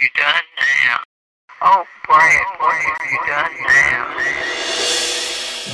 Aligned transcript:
you 0.00 0.08
done 0.16 0.42
now? 0.58 0.98
Oh, 1.62 1.84
Brad, 2.06 2.46
what 2.58 2.74
have 2.74 3.06
you 3.12 3.18
done 3.30 3.52
now? 3.62 4.06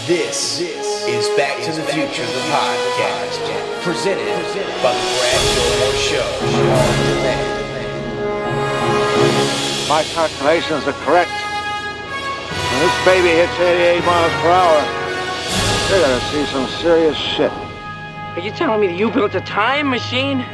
This 0.07 0.61
is 0.61 1.29
Back 1.39 1.57
to 1.65 1.73
the 1.73 1.83
Future, 1.85 2.27
the 2.27 2.41
podcast, 2.53 3.41
presented 3.83 4.27
by 4.83 4.93
the 4.93 5.01
Brad 5.17 5.41
Gilmore 5.57 5.97
Show. 5.97 6.29
My 9.89 10.03
calculations 10.13 10.87
are 10.87 10.93
correct. 11.05 11.31
When 11.31 12.81
this 12.85 12.97
baby 13.07 13.29
hits 13.29 13.59
88 13.59 14.05
miles 14.05 14.33
per 14.43 14.51
hour, 14.51 14.83
you're 15.89 16.03
gonna 16.03 16.21
see 16.29 16.45
some 16.53 16.67
serious 16.83 17.17
shit. 17.17 17.51
Are 18.37 18.41
you 18.41 18.51
telling 18.51 18.81
me 18.83 18.87
that 18.89 18.97
you 18.99 19.11
built 19.11 19.35
a 19.35 19.41
time 19.41 19.89
machine? 19.89 20.41
1.21 20.41 20.45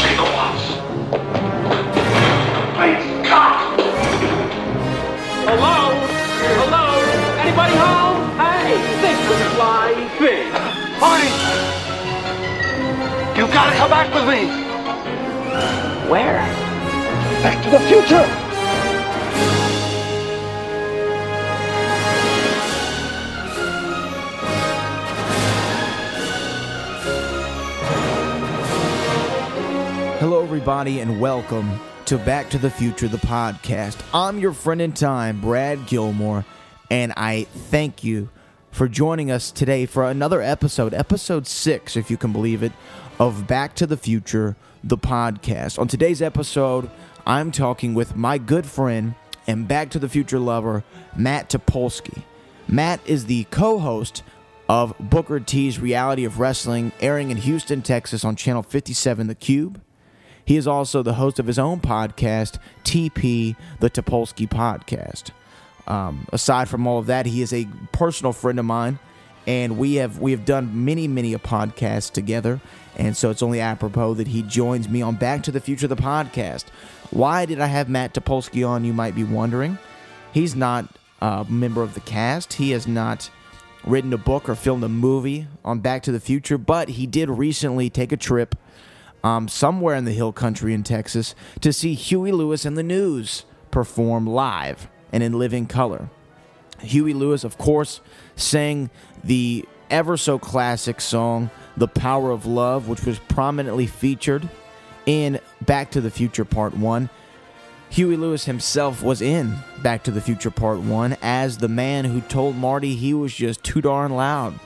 gigawatts. 0.00 0.43
My 2.84 2.92
God! 3.22 3.80
Hello? 5.48 5.96
Hello? 6.60 6.84
Anybody 7.40 7.76
home? 7.76 8.20
Hey, 8.36 8.76
think 9.00 9.18
of 9.24 9.38
the 9.38 9.48
flying 9.56 10.08
thing. 10.18 10.52
Marty! 11.00 11.30
You 13.40 13.46
gotta 13.50 13.74
come 13.78 13.88
back 13.88 14.12
with 14.12 14.28
me! 14.28 14.48
Where? 16.10 16.44
Back 17.42 17.64
to 17.64 17.70
the 17.70 17.80
future! 17.88 18.26
Hello, 30.18 30.42
everybody, 30.42 31.00
and 31.00 31.18
welcome 31.18 31.80
to 32.06 32.18
Back 32.18 32.50
to 32.50 32.58
the 32.58 32.68
Future, 32.68 33.08
the 33.08 33.16
podcast. 33.16 33.96
I'm 34.12 34.38
your 34.38 34.52
friend 34.52 34.82
in 34.82 34.92
time, 34.92 35.40
Brad 35.40 35.86
Gilmore, 35.86 36.44
and 36.90 37.14
I 37.16 37.44
thank 37.44 38.04
you 38.04 38.28
for 38.70 38.88
joining 38.88 39.30
us 39.30 39.50
today 39.50 39.86
for 39.86 40.04
another 40.04 40.42
episode, 40.42 40.92
episode 40.92 41.46
six, 41.46 41.96
if 41.96 42.10
you 42.10 42.18
can 42.18 42.30
believe 42.30 42.62
it, 42.62 42.72
of 43.18 43.46
Back 43.46 43.74
to 43.76 43.86
the 43.86 43.96
Future, 43.96 44.54
the 44.82 44.98
podcast. 44.98 45.78
On 45.78 45.88
today's 45.88 46.20
episode, 46.20 46.90
I'm 47.26 47.50
talking 47.50 47.94
with 47.94 48.14
my 48.14 48.36
good 48.36 48.66
friend 48.66 49.14
and 49.46 49.66
Back 49.66 49.88
to 49.90 49.98
the 49.98 50.08
Future 50.08 50.38
lover, 50.38 50.84
Matt 51.16 51.48
Topolsky. 51.48 52.22
Matt 52.68 53.00
is 53.06 53.24
the 53.24 53.44
co 53.50 53.78
host 53.78 54.22
of 54.68 54.94
Booker 55.00 55.40
T's 55.40 55.78
Reality 55.78 56.26
of 56.26 56.38
Wrestling, 56.38 56.92
airing 57.00 57.30
in 57.30 57.38
Houston, 57.38 57.80
Texas 57.80 58.24
on 58.24 58.36
Channel 58.36 58.62
57 58.62 59.26
The 59.26 59.34
Cube. 59.34 59.80
He 60.44 60.56
is 60.56 60.66
also 60.66 61.02
the 61.02 61.14
host 61.14 61.38
of 61.38 61.46
his 61.46 61.58
own 61.58 61.80
podcast, 61.80 62.58
TP, 62.84 63.56
the 63.80 63.90
Topolsky 63.90 64.48
Podcast. 64.48 65.30
Um, 65.86 66.26
aside 66.32 66.68
from 66.68 66.86
all 66.86 66.98
of 66.98 67.06
that, 67.06 67.26
he 67.26 67.42
is 67.42 67.52
a 67.52 67.66
personal 67.92 68.32
friend 68.32 68.58
of 68.58 68.64
mine, 68.64 68.98
and 69.46 69.78
we 69.78 69.94
have 69.94 70.18
we 70.18 70.30
have 70.30 70.44
done 70.44 70.84
many 70.84 71.06
many 71.08 71.34
a 71.34 71.38
podcast 71.38 72.12
together. 72.12 72.60
And 72.96 73.16
so 73.16 73.30
it's 73.30 73.42
only 73.42 73.60
apropos 73.60 74.14
that 74.14 74.28
he 74.28 74.42
joins 74.42 74.88
me 74.88 75.02
on 75.02 75.16
Back 75.16 75.42
to 75.44 75.50
the 75.50 75.60
Future, 75.60 75.88
the 75.88 75.96
podcast. 75.96 76.64
Why 77.10 77.44
did 77.44 77.60
I 77.60 77.66
have 77.66 77.88
Matt 77.88 78.14
Topolsky 78.14 78.66
on? 78.66 78.84
You 78.84 78.92
might 78.92 79.14
be 79.14 79.24
wondering. 79.24 79.78
He's 80.32 80.54
not 80.54 80.86
a 81.20 81.44
member 81.48 81.82
of 81.82 81.94
the 81.94 82.00
cast. 82.00 82.54
He 82.54 82.70
has 82.70 82.86
not 82.86 83.30
written 83.84 84.12
a 84.12 84.18
book 84.18 84.48
or 84.48 84.54
filmed 84.54 84.84
a 84.84 84.88
movie 84.88 85.46
on 85.64 85.80
Back 85.80 86.02
to 86.04 86.12
the 86.12 86.20
Future, 86.20 86.56
but 86.56 86.90
he 86.90 87.06
did 87.06 87.28
recently 87.28 87.90
take 87.90 88.12
a 88.12 88.16
trip 88.16 88.54
um, 89.24 89.48
somewhere 89.48 89.96
in 89.96 90.04
the 90.04 90.12
hill 90.12 90.32
country 90.32 90.74
in 90.74 90.84
Texas 90.84 91.34
to 91.62 91.72
see 91.72 91.94
Huey 91.94 92.30
Lewis 92.30 92.64
and 92.64 92.76
the 92.76 92.82
News 92.82 93.46
perform 93.72 94.26
live 94.26 94.86
and 95.10 95.22
in 95.22 95.32
living 95.38 95.66
color. 95.66 96.10
Huey 96.80 97.14
Lewis, 97.14 97.42
of 97.42 97.56
course, 97.56 98.00
sang 98.36 98.90
the 99.24 99.64
ever 99.90 100.16
so 100.16 100.38
classic 100.38 101.00
song, 101.00 101.50
The 101.76 101.88
Power 101.88 102.30
of 102.30 102.44
Love, 102.44 102.86
which 102.86 103.04
was 103.04 103.18
prominently 103.18 103.86
featured 103.86 104.48
in 105.06 105.40
Back 105.62 105.90
to 105.92 106.00
the 106.02 106.10
Future 106.10 106.44
Part 106.44 106.76
1. 106.76 107.08
Huey 107.90 108.16
Lewis 108.16 108.44
himself 108.44 109.02
was 109.02 109.22
in 109.22 109.56
Back 109.82 110.02
to 110.04 110.10
the 110.10 110.20
Future 110.20 110.50
Part 110.50 110.80
1 110.80 111.16
as 111.22 111.58
the 111.58 111.68
man 111.68 112.04
who 112.04 112.20
told 112.20 112.56
Marty 112.56 112.94
he 112.94 113.14
was 113.14 113.32
just 113.32 113.64
too 113.64 113.80
darn 113.80 114.12
loud. 114.12 114.58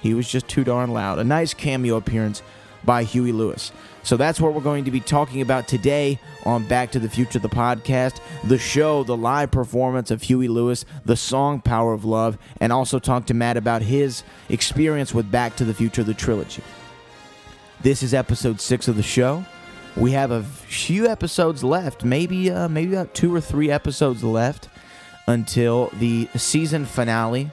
He 0.00 0.14
was 0.14 0.28
just 0.28 0.48
too 0.48 0.64
darn 0.64 0.92
loud. 0.92 1.18
A 1.18 1.24
nice 1.24 1.54
cameo 1.54 1.96
appearance 1.96 2.42
by 2.84 3.04
Huey 3.04 3.32
Lewis. 3.32 3.72
So 4.02 4.18
that's 4.18 4.38
what 4.38 4.52
we're 4.52 4.60
going 4.60 4.84
to 4.84 4.90
be 4.90 5.00
talking 5.00 5.40
about 5.40 5.66
today 5.66 6.18
on 6.44 6.66
Back 6.66 6.92
to 6.92 6.98
the 6.98 7.08
Future, 7.08 7.38
the 7.38 7.48
podcast, 7.48 8.20
the 8.44 8.58
show, 8.58 9.02
the 9.02 9.16
live 9.16 9.50
performance 9.50 10.10
of 10.10 10.22
Huey 10.22 10.48
Lewis, 10.48 10.84
the 11.06 11.16
song 11.16 11.60
Power 11.60 11.94
of 11.94 12.04
Love, 12.04 12.36
and 12.60 12.72
also 12.72 12.98
talk 12.98 13.24
to 13.26 13.34
Matt 13.34 13.56
about 13.56 13.80
his 13.80 14.22
experience 14.50 15.14
with 15.14 15.30
Back 15.30 15.56
to 15.56 15.64
the 15.64 15.72
Future, 15.72 16.04
the 16.04 16.12
trilogy. 16.12 16.62
This 17.80 18.02
is 18.02 18.12
episode 18.12 18.60
six 18.60 18.88
of 18.88 18.96
the 18.96 19.02
show. 19.02 19.44
We 19.96 20.10
have 20.12 20.30
a 20.30 20.42
few 20.42 21.06
episodes 21.06 21.62
left, 21.62 22.04
maybe 22.04 22.50
uh, 22.50 22.68
maybe 22.68 22.94
about 22.94 23.14
two 23.14 23.34
or 23.34 23.40
three 23.40 23.70
episodes 23.70 24.24
left 24.24 24.68
until 25.26 25.88
the 25.94 26.28
season 26.36 26.84
finale 26.84 27.50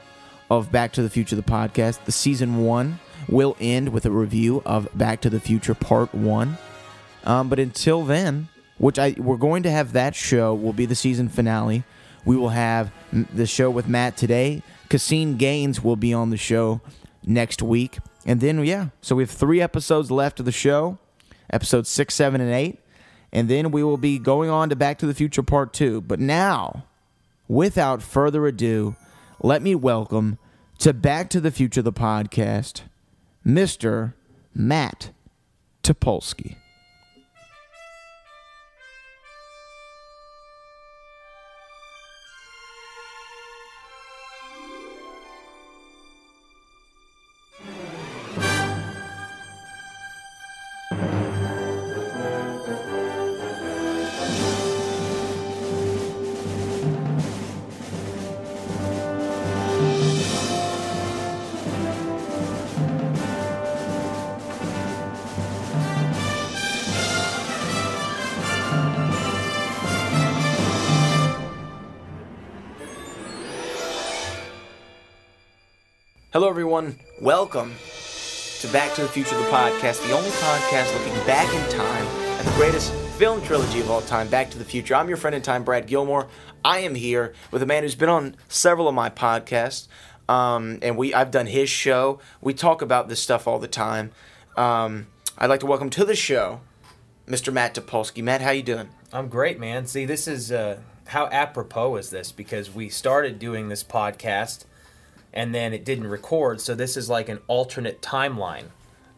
of 0.49 0.71
Back 0.71 0.91
to 0.93 1.01
the 1.01 1.09
Future, 1.09 1.35
the 1.35 1.43
podcast. 1.43 2.03
The 2.03 2.11
season 2.11 2.65
one 2.65 2.99
will 3.27 3.55
end 3.59 3.89
with 3.89 4.05
a 4.05 4.11
review 4.11 4.61
of 4.65 4.87
Back 4.97 5.21
to 5.21 5.29
the 5.29 5.39
Future 5.39 5.73
Part 5.73 6.13
One. 6.13 6.57
Um, 7.23 7.49
but 7.49 7.59
until 7.59 8.03
then, 8.03 8.47
which 8.77 8.97
I 8.97 9.15
we're 9.17 9.37
going 9.37 9.63
to 9.63 9.71
have 9.71 9.93
that 9.93 10.15
show 10.15 10.53
will 10.53 10.73
be 10.73 10.85
the 10.85 10.95
season 10.95 11.29
finale. 11.29 11.83
We 12.25 12.35
will 12.35 12.49
have 12.49 12.91
the 13.11 13.45
show 13.45 13.69
with 13.69 13.87
Matt 13.87 14.17
today. 14.17 14.63
Cassine 14.89 15.37
Gaines 15.37 15.83
will 15.83 15.95
be 15.95 16.13
on 16.13 16.31
the 16.31 16.37
show 16.37 16.81
next 17.23 17.61
week, 17.61 17.99
and 18.25 18.41
then 18.41 18.63
yeah, 18.65 18.87
so 19.01 19.15
we 19.15 19.23
have 19.23 19.31
three 19.31 19.61
episodes 19.61 20.11
left 20.11 20.39
of 20.39 20.45
the 20.45 20.51
show, 20.51 20.97
episodes 21.49 21.89
six, 21.89 22.15
seven, 22.15 22.41
and 22.41 22.51
eight, 22.51 22.79
and 23.31 23.47
then 23.47 23.71
we 23.71 23.83
will 23.83 23.97
be 23.97 24.19
going 24.19 24.49
on 24.49 24.69
to 24.69 24.75
Back 24.75 24.97
to 24.99 25.05
the 25.05 25.13
Future 25.13 25.43
Part 25.43 25.73
Two. 25.73 26.01
But 26.01 26.19
now, 26.19 26.85
without 27.47 28.01
further 28.01 28.47
ado, 28.47 28.95
let 29.41 29.61
me 29.61 29.75
welcome 29.75 30.39
to 30.79 30.93
Back 30.93 31.29
to 31.29 31.39
the 31.39 31.51
Future 31.51 31.83
the 31.83 31.93
podcast, 31.93 32.81
Mr. 33.45 34.13
Matt 34.53 35.11
Topolsky. 35.83 36.57
Hello, 76.41 76.49
everyone. 76.49 76.97
Welcome 77.19 77.71
to 78.61 78.67
Back 78.69 78.95
to 78.95 79.03
the 79.03 79.07
Future, 79.07 79.37
the 79.37 79.43
podcast, 79.43 80.03
the 80.07 80.11
only 80.11 80.31
podcast 80.31 80.91
looking 80.97 81.13
back 81.27 81.47
in 81.53 81.71
time 81.71 82.03
at 82.39 82.43
the 82.43 82.51
greatest 82.53 82.91
film 83.19 83.43
trilogy 83.43 83.79
of 83.79 83.91
all 83.91 84.01
time, 84.01 84.27
Back 84.27 84.49
to 84.49 84.57
the 84.57 84.65
Future. 84.65 84.95
I'm 84.95 85.07
your 85.07 85.17
friend 85.17 85.35
in 85.35 85.43
time, 85.43 85.63
Brad 85.63 85.85
Gilmore. 85.85 86.29
I 86.65 86.79
am 86.79 86.95
here 86.95 87.35
with 87.51 87.61
a 87.61 87.67
man 87.67 87.83
who's 87.83 87.93
been 87.93 88.09
on 88.09 88.35
several 88.47 88.87
of 88.87 88.95
my 88.95 89.07
podcasts, 89.11 89.87
um, 90.27 90.79
and 90.81 90.97
we 90.97 91.13
I've 91.13 91.29
done 91.29 91.45
his 91.45 91.69
show. 91.69 92.19
We 92.41 92.55
talk 92.55 92.81
about 92.81 93.07
this 93.07 93.21
stuff 93.21 93.47
all 93.47 93.59
the 93.59 93.67
time. 93.67 94.09
Um, 94.57 95.05
I'd 95.37 95.45
like 95.45 95.59
to 95.59 95.67
welcome 95.67 95.91
to 95.91 96.05
the 96.05 96.15
show 96.15 96.61
Mr. 97.27 97.53
Matt 97.53 97.75
Topolsky. 97.75 98.23
Matt, 98.23 98.41
how 98.41 98.49
you 98.49 98.63
doing? 98.63 98.89
I'm 99.13 99.27
great, 99.27 99.59
man. 99.59 99.85
See, 99.85 100.05
this 100.05 100.27
is 100.27 100.51
uh, 100.51 100.79
how 101.05 101.27
apropos 101.27 101.97
is 101.97 102.09
this? 102.09 102.31
Because 102.31 102.73
we 102.73 102.89
started 102.89 103.37
doing 103.37 103.69
this 103.69 103.83
podcast, 103.83 104.65
and 105.33 105.53
then 105.55 105.73
it 105.73 105.85
didn't 105.85 106.07
record. 106.07 106.61
So 106.61 106.75
this 106.75 106.97
is 106.97 107.09
like 107.09 107.29
an 107.29 107.39
alternate 107.47 108.01
timeline 108.01 108.65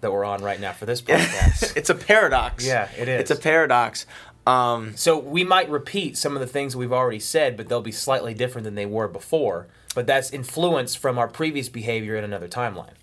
that 0.02 0.12
we're 0.12 0.26
on 0.26 0.42
right 0.44 0.60
now 0.60 0.74
for 0.74 0.86
this 0.86 1.02
podcast. 1.02 1.74
it's 1.78 1.90
a 1.90 1.96
paradox. 1.96 2.66
Yeah, 2.66 2.90
it 2.98 3.08
is. 3.08 3.22
It's 3.22 3.32
a 3.32 3.36
paradox. 3.36 4.06
Um, 4.46 4.96
so 4.98 5.18
we 5.18 5.44
might 5.46 5.70
repeat 5.70 6.18
some 6.18 6.36
of 6.36 6.42
the 6.42 6.48
things 6.48 6.76
we've 6.76 6.92
already 6.92 7.20
said, 7.20 7.56
but 7.56 7.70
they'll 7.70 7.82
be 7.82 7.94
slightly 7.94 8.34
different 8.34 8.66
than 8.66 8.76
they 8.76 8.86
were 8.86 9.08
before. 9.08 9.68
But 9.96 10.06
that's 10.08 10.32
influenced 10.32 10.98
from 10.98 11.18
our 11.18 11.28
previous 11.28 11.70
behavior 11.70 12.16
in 12.18 12.24
another 12.24 12.48
timeline. 12.48 12.94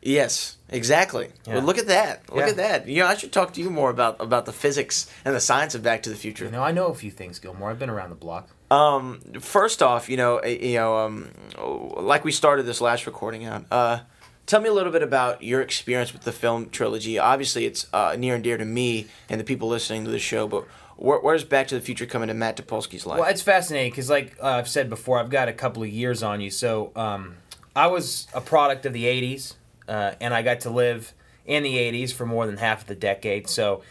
Yes, 0.00 0.56
exactly. 0.68 1.30
Yeah. 1.46 1.54
Well, 1.54 1.64
look 1.64 1.78
at 1.78 1.88
that. 1.88 2.28
Look 2.32 2.44
Yeah. 2.44 2.50
at 2.50 2.56
that. 2.56 2.88
You 2.88 3.00
know, 3.02 3.08
I 3.08 3.16
should 3.16 3.32
talk 3.32 3.52
to 3.54 3.60
you 3.60 3.68
more 3.70 3.90
about 3.90 4.20
about 4.20 4.46
the 4.46 4.52
physics 4.52 5.10
and 5.24 5.34
the 5.34 5.40
science 5.40 5.74
of 5.74 5.82
Back 5.82 6.02
to 6.04 6.10
the 6.10 6.14
Future. 6.16 6.44
You 6.44 6.52
know, 6.52 6.62
I 6.62 6.70
know 6.70 6.86
a 6.86 6.94
few 6.94 7.10
things, 7.10 7.40
Gilmore. 7.40 7.70
I've 7.70 7.78
been 7.80 7.90
around 7.90 8.10
the 8.10 8.14
block. 8.16 8.48
Um, 8.70 9.20
first 9.40 9.82
off, 9.82 10.08
you 10.08 10.16
know, 10.16 10.40
uh, 10.40 10.46
you 10.46 10.74
know, 10.74 10.98
um, 10.98 11.28
like 11.58 12.24
we 12.24 12.32
started 12.32 12.64
this 12.64 12.80
last 12.80 13.06
recording 13.06 13.44
out. 13.44 13.64
Uh, 13.70 14.00
tell 14.46 14.60
me 14.60 14.68
a 14.68 14.72
little 14.72 14.92
bit 14.92 15.02
about 15.02 15.42
your 15.42 15.60
experience 15.60 16.12
with 16.12 16.22
the 16.22 16.32
film 16.32 16.70
trilogy. 16.70 17.18
Obviously, 17.18 17.64
it's 17.64 17.86
uh, 17.92 18.16
near 18.18 18.34
and 18.34 18.44
dear 18.44 18.56
to 18.56 18.64
me 18.64 19.06
and 19.28 19.40
the 19.40 19.44
people 19.44 19.68
listening 19.68 20.04
to 20.04 20.10
the 20.10 20.18
show. 20.18 20.48
But 20.48 20.66
where, 20.96 21.18
where's 21.18 21.44
Back 21.44 21.68
to 21.68 21.74
the 21.74 21.80
Future 21.80 22.06
coming 22.06 22.28
in 22.28 22.38
Matt 22.38 22.56
Topolsky's 22.56 23.06
life? 23.06 23.20
Well, 23.20 23.28
it's 23.28 23.42
fascinating 23.42 23.92
because, 23.92 24.10
like 24.10 24.36
uh, 24.42 24.46
I've 24.46 24.68
said 24.68 24.88
before, 24.88 25.18
I've 25.18 25.30
got 25.30 25.48
a 25.48 25.52
couple 25.52 25.82
of 25.82 25.88
years 25.88 26.22
on 26.22 26.40
you. 26.40 26.50
So 26.50 26.92
um, 26.96 27.36
I 27.74 27.86
was 27.86 28.26
a 28.34 28.40
product 28.40 28.86
of 28.86 28.92
the 28.92 29.04
'80s, 29.04 29.54
uh, 29.88 30.12
and 30.20 30.34
I 30.34 30.42
got 30.42 30.60
to 30.60 30.70
live 30.70 31.12
in 31.44 31.62
the 31.62 31.76
'80s 31.76 32.12
for 32.12 32.26
more 32.26 32.46
than 32.46 32.56
half 32.56 32.82
of 32.82 32.86
the 32.88 32.96
decade. 32.96 33.48
So 33.48 33.82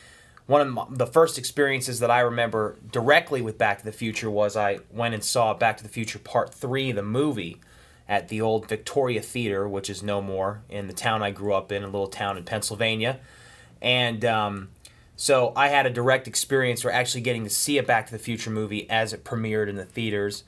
one 0.47 0.61
of 0.61 0.67
my, 0.67 0.85
the 0.89 1.07
first 1.07 1.37
experiences 1.37 1.99
that 1.99 2.11
I 2.11 2.19
remember 2.21 2.77
directly 2.91 3.41
with 3.41 3.57
Back 3.57 3.79
to 3.79 3.85
the 3.85 3.91
Future 3.91 4.29
was 4.29 4.55
I 4.55 4.79
went 4.91 5.13
and 5.13 5.23
saw 5.23 5.53
Back 5.53 5.77
to 5.77 5.83
the 5.83 5.89
Future 5.89 6.19
Part 6.19 6.53
Three, 6.53 6.91
the 6.91 7.03
movie, 7.03 7.59
at 8.07 8.27
the 8.27 8.41
old 8.41 8.69
Victoria 8.69 9.21
Theater, 9.21 9.67
which 9.67 9.89
is 9.89 10.03
no 10.03 10.21
more 10.21 10.61
in 10.69 10.87
the 10.87 10.93
town 10.93 11.23
I 11.23 11.31
grew 11.31 11.53
up 11.53 11.71
in, 11.71 11.83
a 11.83 11.87
little 11.87 12.07
town 12.07 12.37
in 12.37 12.43
Pennsylvania, 12.43 13.19
and. 13.81 14.23
Um, 14.25 14.69
so 15.17 15.53
I 15.55 15.69
had 15.69 15.85
a 15.85 15.89
direct 15.89 16.27
experience 16.27 16.81
for 16.81 16.91
actually 16.91 17.21
getting 17.21 17.45
to 17.45 17.49
see 17.49 17.77
a 17.77 17.83
Back 17.83 18.07
to 18.07 18.11
the 18.11 18.19
Future 18.19 18.49
movie 18.49 18.89
as 18.89 19.13
it 19.13 19.23
premiered 19.23 19.69
in 19.69 19.77
the 19.77 19.85
theaters. 19.85 20.43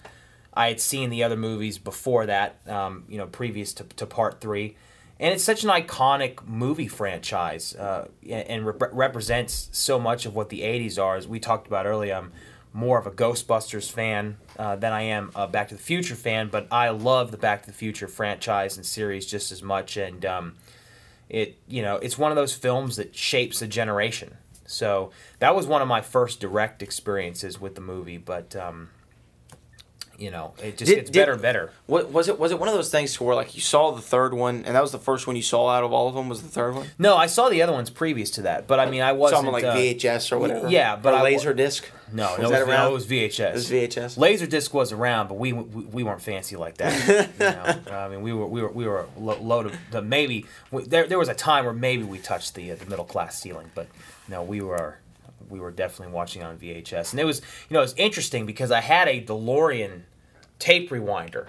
I 0.53 0.67
had 0.67 0.81
seen 0.81 1.09
the 1.09 1.23
other 1.23 1.37
movies 1.37 1.77
before 1.77 2.25
that, 2.25 2.57
um, 2.67 3.05
you 3.07 3.17
know, 3.17 3.27
previous 3.27 3.71
to, 3.73 3.83
to 3.83 4.05
Part 4.05 4.41
Three, 4.41 4.75
and 5.19 5.33
it's 5.33 5.43
such 5.43 5.63
an 5.63 5.69
iconic 5.69 6.45
movie 6.47 6.87
franchise 6.87 7.75
uh, 7.75 8.07
and 8.29 8.65
rep- 8.65 8.93
represents 8.93 9.69
so 9.71 9.99
much 9.99 10.25
of 10.25 10.35
what 10.35 10.49
the 10.49 10.61
'80s 10.61 11.01
are. 11.01 11.15
As 11.15 11.27
we 11.27 11.39
talked 11.39 11.67
about 11.67 11.85
earlier, 11.85 12.15
I'm 12.15 12.31
more 12.73 12.99
of 12.99 13.07
a 13.07 13.11
Ghostbusters 13.11 13.91
fan 13.91 14.37
uh, 14.59 14.75
than 14.75 14.93
I 14.93 15.01
am 15.03 15.31
a 15.35 15.47
Back 15.47 15.69
to 15.69 15.75
the 15.75 15.81
Future 15.81 16.15
fan, 16.15 16.49
but 16.49 16.67
I 16.71 16.89
love 16.89 17.31
the 17.31 17.37
Back 17.37 17.61
to 17.61 17.67
the 17.67 17.73
Future 17.73 18.07
franchise 18.07 18.77
and 18.77 18.85
series 18.85 19.25
just 19.25 19.51
as 19.51 19.63
much, 19.63 19.97
and 19.97 20.23
um, 20.25 20.55
it 21.29 21.57
you 21.67 21.81
know 21.81 21.97
it's 21.97 22.17
one 22.17 22.31
of 22.31 22.35
those 22.35 22.53
films 22.53 22.95
that 22.97 23.15
shapes 23.15 23.61
a 23.61 23.67
generation. 23.67 24.37
So 24.65 25.11
that 25.39 25.55
was 25.55 25.65
one 25.65 25.81
of 25.81 25.87
my 25.87 26.01
first 26.01 26.39
direct 26.41 26.83
experiences 26.83 27.59
with 27.59 27.75
the 27.75 27.81
movie, 27.81 28.17
but 28.17 28.53
um, 28.55 28.89
you 30.17 30.31
know 30.31 30.53
it 30.63 30.77
just 30.77 30.89
Did- 30.89 30.95
gets 30.95 31.09
did- 31.11 31.19
better 31.19 31.33
and 31.33 31.41
better. 31.41 31.71
What 31.85 32.11
was 32.11 32.27
it? 32.27 32.39
Was 32.39 32.51
it 32.51 32.59
one 32.59 32.67
of 32.69 32.75
those 32.75 32.89
things 32.89 33.13
to 33.15 33.23
where 33.23 33.35
like 33.35 33.55
you 33.55 33.61
saw 33.61 33.91
the 33.91 34.01
third 34.01 34.33
one, 34.33 34.63
and 34.65 34.75
that 34.75 34.81
was 34.81 34.91
the 34.91 34.99
first 34.99 35.27
one 35.27 35.35
you 35.35 35.41
saw 35.41 35.69
out 35.69 35.83
of 35.83 35.93
all 35.93 36.07
of 36.07 36.15
them? 36.15 36.27
Was 36.29 36.41
the 36.41 36.49
third 36.49 36.75
one? 36.75 36.87
No, 36.97 37.15
I 37.15 37.27
saw 37.27 37.49
the 37.49 37.61
other 37.61 37.73
ones 37.73 37.89
previous 37.89 38.31
to 38.31 38.41
that, 38.43 38.67
but 38.67 38.79
I 38.79 38.89
mean 38.89 39.01
I 39.01 39.11
wasn't 39.13 39.47
on, 39.47 39.53
like 39.53 39.63
uh, 39.63 39.75
VHS 39.75 40.31
or 40.31 40.39
whatever. 40.39 40.69
yeah, 40.69 40.95
but 40.95 41.13
or 41.13 41.17
I 41.17 41.21
laser 41.23 41.53
disc. 41.53 41.89
No, 42.13 42.23
Was 42.31 42.39
no, 42.39 42.49
that 42.49 42.61
it 42.61 42.65
was, 42.65 42.69
around? 42.69 42.83
no, 42.85 42.89
it 42.91 42.93
was 42.93 43.05
VHS. 43.07 43.39
It 43.49 43.53
was 43.53 43.69
VHS. 43.69 44.17
Laserdisc 44.17 44.73
was 44.73 44.91
around, 44.93 45.27
but 45.27 45.37
we 45.37 45.51
we, 45.53 45.83
we 45.85 46.03
weren't 46.03 46.21
fancy 46.21 46.55
like 46.55 46.77
that. 46.77 47.29
you 47.39 47.45
know? 47.91 47.95
I 47.97 48.07
mean, 48.07 48.21
we 48.21 48.31
were 48.33 48.47
we 48.47 48.61
were 48.61 48.69
we 48.71 48.87
were 48.87 49.05
lo- 49.17 49.39
low 49.41 49.63
to 49.63 49.71
the 49.91 50.01
maybe 50.01 50.45
we, 50.71 50.83
there 50.83 51.05
there 51.05 51.19
was 51.19 51.27
a 51.29 51.33
time 51.35 51.65
where 51.65 51.73
maybe 51.73 52.03
we 52.03 52.17
touched 52.19 52.55
the 52.55 52.71
uh, 52.71 52.75
the 52.75 52.85
middle 52.85 53.03
class 53.05 53.39
ceiling, 53.41 53.71
but 53.75 53.87
no, 54.29 54.41
we 54.41 54.61
were 54.61 54.99
we 55.49 55.59
were 55.59 55.71
definitely 55.71 56.13
watching 56.13 56.43
on 56.43 56.57
VHS, 56.57 57.11
and 57.11 57.19
it 57.19 57.25
was 57.25 57.41
you 57.69 57.73
know 57.73 57.79
it 57.79 57.83
was 57.83 57.93
interesting 57.97 58.45
because 58.45 58.71
I 58.71 58.81
had 58.81 59.07
a 59.07 59.21
DeLorean 59.23 60.01
tape 60.59 60.89
rewinder. 60.89 61.47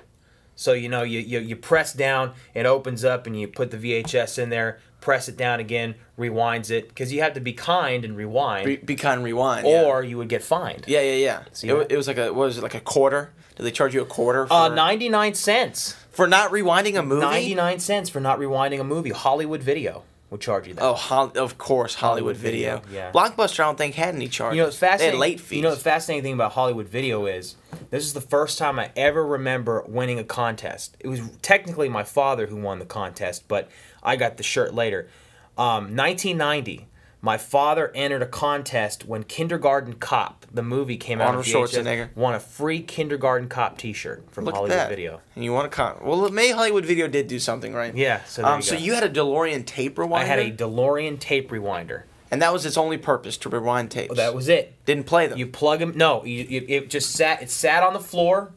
So 0.55 0.73
you 0.73 0.89
know 0.89 1.03
you, 1.03 1.21
you 1.21 1.39
you 1.41 1.57
press 1.57 1.93
down, 1.93 2.33
it 2.55 2.67
opens 2.67 3.05
up, 3.05 3.27
and 3.27 3.39
you 3.39 3.47
put 3.49 3.71
the 3.71 3.77
VHS 3.79 4.39
in 4.39 4.51
there. 4.51 4.81
Press 5.01 5.29
it 5.29 5.37
down 5.37 5.61
again, 5.61 5.95
rewinds 6.19 6.73
it 6.73 6.89
because 6.89 7.13
you 7.13 7.23
have 7.23 7.33
to 7.35 7.41
be 7.41 7.53
kind 7.53 8.05
and 8.05 8.17
rewind, 8.17 8.67
Be, 8.67 8.77
be 8.79 8.97
kind 8.97 9.23
rewind. 9.23 9.65
yeah. 9.65 9.85
or 9.85 10.03
you 10.03 10.19
would 10.19 10.29
get 10.29 10.43
fined. 10.43 10.85
yeah, 10.89 11.01
yeah, 11.01 11.13
yeah. 11.15 11.43
See 11.53 11.69
It, 11.69 11.93
it 11.93 11.97
was 11.97 12.09
like 12.09 12.19
a 12.19 12.33
what 12.35 12.47
was 12.47 12.59
it 12.59 12.63
like 12.65 12.75
a 12.75 12.81
quarter? 12.81 13.31
Did 13.55 13.63
they 13.63 13.71
charge 13.71 13.95
you 13.95 14.03
a 14.03 14.05
quarter 14.05 14.49
for, 14.49 14.53
Uh, 14.53 14.69
99 14.71 15.35
cents. 15.35 15.95
for 16.11 16.27
not 16.27 16.51
rewinding 16.51 16.99
a 16.99 17.03
movie? 17.05 17.21
99 17.25 17.79
cents 17.79 18.11
for 18.11 18.19
not 18.21 18.41
rewinding 18.41 18.81
a 18.81 18.85
movie. 18.85 19.11
Hollywood 19.11 19.63
Video 19.63 20.03
would 20.31 20.41
charge 20.41 20.69
you 20.69 20.75
that. 20.75 20.83
Oh, 20.85 20.95
Hol- 20.95 21.33
of 21.37 21.57
course, 21.59 21.95
Hollywood, 21.95 22.37
Hollywood 22.37 22.37
Video. 22.37 22.79
Video, 22.81 22.95
yeah. 22.99 23.13
Blockbuster, 23.13 23.61
I 23.61 23.65
don't 23.67 23.79
think 23.79 23.95
had 23.95 24.15
any 24.15 24.29
charges. 24.29 24.57
You 24.57 24.63
know, 24.63 24.69
it's 24.69 24.79
They 24.79 24.87
had 24.87 24.93
fascinating. 24.95 25.21
late 25.21 25.41
fees. 25.41 25.57
You 25.57 25.63
know, 25.63 25.71
the 25.75 25.81
fascinating 25.81 26.23
thing 26.23 26.35
about 26.35 26.53
Hollywood 26.53 26.89
Video 26.89 27.27
is 27.27 27.57
this 27.91 28.05
is 28.05 28.13
the 28.13 28.21
first 28.21 28.59
time 28.59 28.79
I 28.79 28.91
ever 28.97 29.25
remember 29.27 29.85
winning 29.89 30.19
a 30.19 30.25
contest. 30.25 30.97
It 31.01 31.09
was 31.09 31.21
technically 31.43 31.89
my 31.89 32.05
father 32.05 32.47
who 32.47 32.57
won 32.57 32.79
the 32.79 32.85
contest, 32.87 33.49
but 33.49 33.71
I 34.03 34.17
got 34.17 34.37
the 34.37 34.43
shirt 34.43 34.75
later. 34.75 35.09
Um, 35.57 35.97
1990. 35.97 36.87
My 37.21 37.37
father 37.37 37.91
entered 37.95 38.23
a 38.23 38.27
contest 38.27 39.05
when 39.05 39.25
Kindergarten 39.25 39.95
Cop, 39.95 40.47
the 40.53 40.63
movie, 40.63 40.97
came 40.97 41.21
out. 41.21 41.29
Arnold 41.29 41.47
Schwarzenegger. 41.47 42.15
won 42.15 42.35
a 42.35 42.41
free 42.41 42.81
Kindergarten 42.81 43.49
Cop 43.49 43.77
T-shirt 43.77 44.25
from 44.31 44.45
Look 44.45 44.55
Hollywood 44.55 44.73
at 44.73 44.85
that. 44.85 44.89
Video. 44.89 45.21
And 45.35 45.45
you 45.45 45.53
want 45.53 45.71
to 45.71 45.77
con- 45.77 45.99
well, 46.03 46.29
May 46.31 46.53
Hollywood 46.53 46.85
Video 46.85 47.09
did 47.09 47.27
do 47.27 47.41
something 47.41 47.75
right. 47.75 47.95
Yeah, 47.95 48.23
so 48.25 48.43
there 48.43 48.53
um, 48.53 48.59
you 48.59 48.63
so 48.63 48.77
you 48.77 48.95
had 48.95 49.03
a 49.03 49.11
DeLorean 49.11 49.67
tape 49.67 49.97
rewinder. 49.97 50.15
I 50.15 50.25
had 50.25 50.39
a 50.39 50.53
DeLorean 50.53 51.19
tape 51.19 51.51
rewinder. 51.51 52.03
and 52.31 52.41
that 52.41 52.53
was 52.53 52.65
its 52.65 52.77
only 52.77 52.99
purpose 52.99 53.37
to 53.39 53.49
rewind 53.49 53.91
tapes. 53.91 54.17
That 54.17 54.35
was 54.35 54.49
it. 54.49 54.75
didn't 54.85 55.07
play 55.07 55.27
them. 55.27 55.39
You 55.39 55.49
plug 55.49 55.81
them. 55.81 55.95
No, 55.97 56.25
you, 56.25 56.45
you, 56.45 56.65
it 56.69 56.91
just 56.91 57.11
sat. 57.11 57.43
It 57.43 57.51
sat 57.51 57.83
on 57.83 57.95
the 57.95 58.01
floor. 58.01 58.53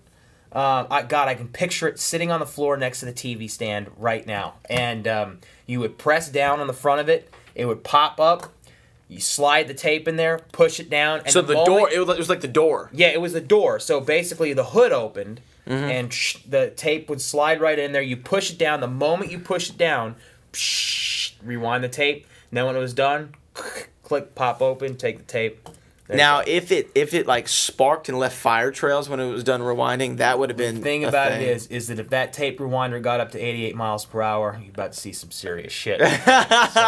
Um, 0.54 0.88
I, 0.92 1.04
God, 1.04 1.30
I 1.30 1.34
can 1.34 1.48
picture 1.48 1.88
it 1.88 1.98
sitting 1.98 2.30
on 2.30 2.42
the 2.42 2.46
floor 2.46 2.76
next 2.76 3.00
to 3.00 3.06
the 3.06 3.14
TV 3.14 3.50
stand 3.50 3.90
right 3.98 4.28
now. 4.28 4.56
And 4.70 5.08
um, 5.08 5.40
you 5.66 5.80
would 5.80 5.98
press 5.98 6.30
down 6.30 6.60
on 6.60 6.68
the 6.68 6.74
front 6.74 7.00
of 7.00 7.08
it. 7.10 7.34
It 7.56 7.66
would 7.66 7.84
pop 7.84 8.20
up. 8.20 8.54
You 9.08 9.20
slide 9.20 9.68
the 9.68 9.74
tape 9.74 10.08
in 10.08 10.16
there, 10.16 10.40
push 10.54 10.80
it 10.80 10.90
down, 10.90 11.20
and 11.20 11.32
so 11.32 11.42
the, 11.42 11.54
moment- 11.56 11.68
door, 11.68 11.90
it 11.92 12.00
was, 12.00 12.10
it 12.16 12.18
was 12.18 12.30
like 12.30 12.40
the 12.40 12.48
door. 12.48 12.90
yeah, 12.94 13.08
it 13.10 13.20
was 13.20 13.34
the 13.34 13.42
door. 13.42 13.78
So 13.80 14.00
basically, 14.00 14.54
the 14.54 14.64
hood 14.66 14.92
opened, 14.92 15.42
Mm-hmm. 15.68 15.84
and 15.84 16.12
sh- 16.14 16.38
the 16.50 16.72
tape 16.72 17.08
would 17.08 17.22
slide 17.22 17.62
right 17.62 17.78
in 17.78 17.92
there. 17.92 18.02
You 18.02 18.18
push 18.18 18.50
it 18.52 18.58
down. 18.58 18.80
The 18.82 18.88
moment 18.88 19.32
you 19.32 19.38
push 19.38 19.70
it 19.70 19.78
down, 19.78 20.16
psh, 20.54 21.34
rewind 21.44 21.84
the 21.84 21.88
tape. 21.90 22.26
And 22.50 22.58
then 22.58 22.66
when 22.66 22.76
it 22.76 22.80
was 22.80 22.96
done, 22.96 23.36
click, 24.04 24.34
pop 24.34 24.62
open, 24.62 24.96
take 24.98 25.18
the 25.20 25.24
tape. 25.24 25.70
There 26.12 26.18
Now, 26.18 26.44
if 26.46 26.72
it 26.74 26.92
if 26.94 27.14
it 27.14 27.26
like 27.26 27.48
sparked 27.48 28.10
and 28.10 28.20
left 28.20 28.36
fire 28.36 28.70
trails 28.70 29.08
when 29.08 29.20
it 29.22 29.32
was 29.32 29.44
done 29.46 29.62
rewinding, 29.62 30.18
that 30.18 30.38
would 30.38 30.50
have 30.50 30.58
been 30.58 30.76
The 30.76 30.82
thing 30.82 31.06
about 31.06 31.32
thing. 31.32 31.42
it 31.42 31.48
is, 31.48 31.68
is 31.68 31.88
that 31.88 32.00
if 32.00 32.10
that 32.10 32.34
tape 32.34 32.60
rewinder 32.60 33.02
got 33.02 33.22
up 33.22 33.32
to 33.32 33.40
88 33.40 33.76
miles 33.76 34.04
per 34.06 34.22
hour, 34.22 34.60
you're 34.62 34.72
about 34.72 34.92
to 34.92 35.00
see 35.00 35.14
some 35.14 35.32
serious 35.32 35.72
shit. 35.72 36.02
So, 36.72 36.82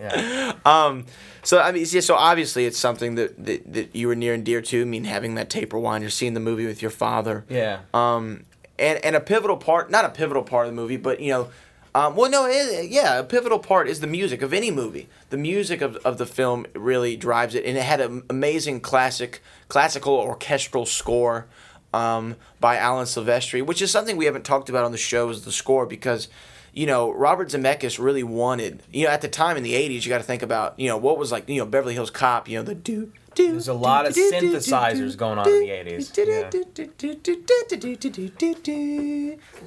yeah. 0.00 0.52
Um, 0.64 1.04
so 1.42 1.60
I 1.60 1.70
mean, 1.72 1.86
yeah, 1.88 2.00
so 2.00 2.14
obviously 2.14 2.64
it's 2.66 2.78
something 2.78 3.14
that, 3.16 3.44
that 3.44 3.72
that 3.72 3.94
you 3.96 4.08
were 4.08 4.14
near 4.16 4.34
and 4.34 4.44
dear 4.44 4.60
to. 4.62 4.82
I 4.82 4.84
mean, 4.84 5.04
having 5.04 5.34
that 5.36 5.50
tape 5.50 5.70
rewinder, 5.72 6.10
seeing 6.10 6.34
the 6.34 6.40
movie 6.40 6.66
with 6.66 6.82
your 6.82 6.90
father. 6.90 7.44
Yeah. 7.48 7.80
Um, 7.94 8.44
and 8.78 9.04
and 9.04 9.14
a 9.16 9.20
pivotal 9.20 9.56
part, 9.56 9.90
not 9.90 10.04
a 10.04 10.08
pivotal 10.10 10.42
part 10.42 10.66
of 10.66 10.72
the 10.72 10.76
movie, 10.80 10.96
but 10.96 11.20
you 11.20 11.30
know, 11.30 11.48
um, 11.96 12.14
well, 12.14 12.30
no, 12.30 12.46
it, 12.46 12.90
yeah, 12.90 13.20
a 13.20 13.24
pivotal 13.24 13.58
part 13.58 13.88
is 13.88 14.00
the 14.00 14.06
music 14.06 14.42
of 14.42 14.52
any 14.52 14.70
movie. 14.70 15.08
The 15.30 15.38
music 15.38 15.80
of, 15.80 15.96
of 16.04 16.18
the 16.18 16.26
film 16.26 16.66
really 16.74 17.16
drives 17.16 17.54
it, 17.54 17.64
and 17.64 17.74
it 17.78 17.84
had 17.84 18.02
an 18.02 18.22
amazing 18.28 18.80
classic 18.80 19.42
classical 19.68 20.12
orchestral 20.12 20.84
score 20.84 21.46
um, 21.94 22.36
by 22.60 22.76
Alan 22.76 23.06
Silvestri, 23.06 23.64
which 23.64 23.80
is 23.80 23.90
something 23.90 24.18
we 24.18 24.26
haven't 24.26 24.44
talked 24.44 24.68
about 24.68 24.84
on 24.84 24.92
the 24.92 24.98
show 24.98 25.30
is 25.30 25.46
the 25.46 25.52
score 25.52 25.86
because. 25.86 26.28
You 26.74 26.84
know, 26.84 27.10
Robert 27.10 27.48
Zemeckis 27.48 27.98
really 27.98 28.22
wanted. 28.22 28.82
You 28.92 29.06
know, 29.06 29.10
at 29.10 29.22
the 29.22 29.28
time 29.28 29.56
in 29.56 29.62
the 29.62 29.72
'80s, 29.72 30.04
you 30.04 30.10
got 30.10 30.18
to 30.18 30.24
think 30.24 30.42
about. 30.42 30.78
You 30.78 30.88
know, 30.88 30.98
what 30.98 31.16
was 31.16 31.32
like. 31.32 31.48
You 31.48 31.56
know, 31.56 31.64
Beverly 31.64 31.94
Hills 31.94 32.10
Cop. 32.10 32.50
You 32.50 32.58
know, 32.58 32.62
the 32.62 32.74
do. 32.74 33.12
There's 33.36 33.68
a 33.68 33.74
lot 33.74 34.06
of 34.06 34.14
synthesizers 34.14 35.16
going 35.16 35.38
on 35.38 35.48
in 35.48 35.60
the 35.60 35.68
80s. 35.68 36.12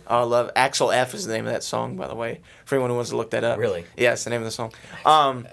Oh, 0.07 0.19
I 0.19 0.23
love 0.23 0.51
Axel 0.55 0.91
F 0.91 1.13
is 1.13 1.25
the 1.25 1.33
name 1.33 1.45
of 1.45 1.51
that 1.51 1.63
song, 1.63 1.95
by 1.95 2.07
the 2.07 2.15
way. 2.15 2.41
For 2.65 2.75
anyone 2.75 2.89
who 2.89 2.95
wants 2.95 3.11
to 3.11 3.17
look 3.17 3.31
that 3.31 3.43
up. 3.43 3.59
Really? 3.59 3.85
Yeah, 3.97 4.13
it's 4.13 4.23
the 4.23 4.29
name 4.29 4.41
of 4.41 4.45
the 4.45 4.51
song. 4.51 4.73
Um, 5.05 5.47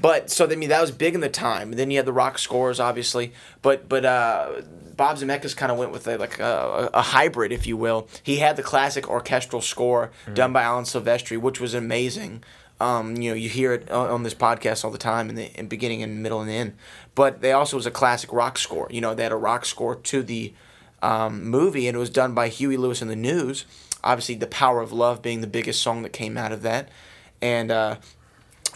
but 0.00 0.30
so 0.30 0.48
I 0.50 0.56
mean 0.56 0.68
that 0.70 0.80
was 0.80 0.90
big 0.90 1.14
in 1.14 1.20
the 1.20 1.28
time. 1.28 1.70
And 1.70 1.78
then 1.78 1.90
you 1.90 1.98
had 1.98 2.06
the 2.06 2.12
rock 2.12 2.38
scores, 2.38 2.80
obviously. 2.80 3.32
But 3.62 3.88
but 3.88 4.04
uh, 4.04 4.62
Bob 4.96 5.16
Zemeckis 5.16 5.56
kind 5.56 5.72
of 5.72 5.78
went 5.78 5.92
with 5.92 6.06
a, 6.06 6.18
like 6.18 6.38
a, 6.38 6.90
a 6.92 7.02
hybrid, 7.02 7.52
if 7.52 7.66
you 7.66 7.76
will. 7.76 8.08
He 8.22 8.36
had 8.36 8.56
the 8.56 8.62
classic 8.62 9.08
orchestral 9.08 9.62
score 9.62 10.10
done 10.32 10.52
by 10.52 10.62
Alan 10.62 10.84
Silvestri, 10.84 11.38
which 11.40 11.60
was 11.60 11.74
amazing. 11.74 12.42
Um, 12.80 13.16
you 13.16 13.30
know, 13.30 13.36
you 13.36 13.48
hear 13.48 13.72
it 13.72 13.90
on, 13.90 14.10
on 14.10 14.22
this 14.24 14.34
podcast 14.34 14.84
all 14.84 14.90
the 14.90 14.98
time 14.98 15.28
in 15.28 15.36
the 15.36 15.46
in 15.58 15.68
beginning 15.68 16.02
and 16.02 16.22
middle 16.22 16.40
and 16.40 16.50
end. 16.50 16.76
But 17.14 17.40
they 17.42 17.52
also 17.52 17.76
was 17.76 17.86
a 17.86 17.90
classic 17.90 18.32
rock 18.32 18.58
score. 18.58 18.88
You 18.90 19.00
know, 19.00 19.14
they 19.14 19.22
had 19.22 19.32
a 19.32 19.36
rock 19.36 19.64
score 19.64 19.94
to 19.94 20.22
the 20.22 20.52
um, 21.02 21.44
movie, 21.44 21.86
and 21.86 21.96
it 21.96 21.98
was 22.00 22.10
done 22.10 22.34
by 22.34 22.48
Huey 22.48 22.76
Lewis 22.76 23.00
and 23.02 23.10
the 23.10 23.16
News. 23.16 23.64
Obviously, 24.02 24.34
"The 24.34 24.46
Power 24.46 24.80
of 24.80 24.92
Love" 24.92 25.22
being 25.22 25.40
the 25.40 25.46
biggest 25.46 25.80
song 25.82 26.02
that 26.02 26.12
came 26.12 26.36
out 26.36 26.50
of 26.52 26.62
that, 26.62 26.88
and 27.40 27.70
uh, 27.70 27.96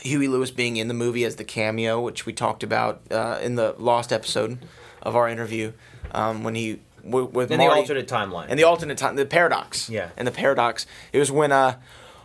Huey 0.02 0.28
Lewis 0.28 0.50
being 0.50 0.76
in 0.76 0.88
the 0.88 0.94
movie 0.94 1.24
as 1.24 1.36
the 1.36 1.44
cameo, 1.44 2.00
which 2.00 2.26
we 2.26 2.32
talked 2.32 2.62
about 2.62 3.00
uh, 3.10 3.38
in 3.42 3.56
the 3.56 3.74
lost 3.78 4.12
episode 4.12 4.58
of 5.02 5.16
our 5.16 5.28
interview 5.28 5.72
um, 6.12 6.44
when 6.44 6.54
he 6.54 6.80
w- 7.04 7.26
with 7.26 7.50
In 7.50 7.58
the 7.58 7.66
alternate 7.66 8.06
timeline. 8.08 8.46
and 8.48 8.58
the 8.58 8.64
alternate 8.64 8.98
time, 8.98 9.16
the 9.16 9.26
paradox. 9.26 9.88
Yeah. 9.90 10.10
And 10.16 10.26
the 10.28 10.32
paradox. 10.32 10.86
It 11.12 11.18
was 11.18 11.30
when 11.32 11.50
uh, 11.52 11.76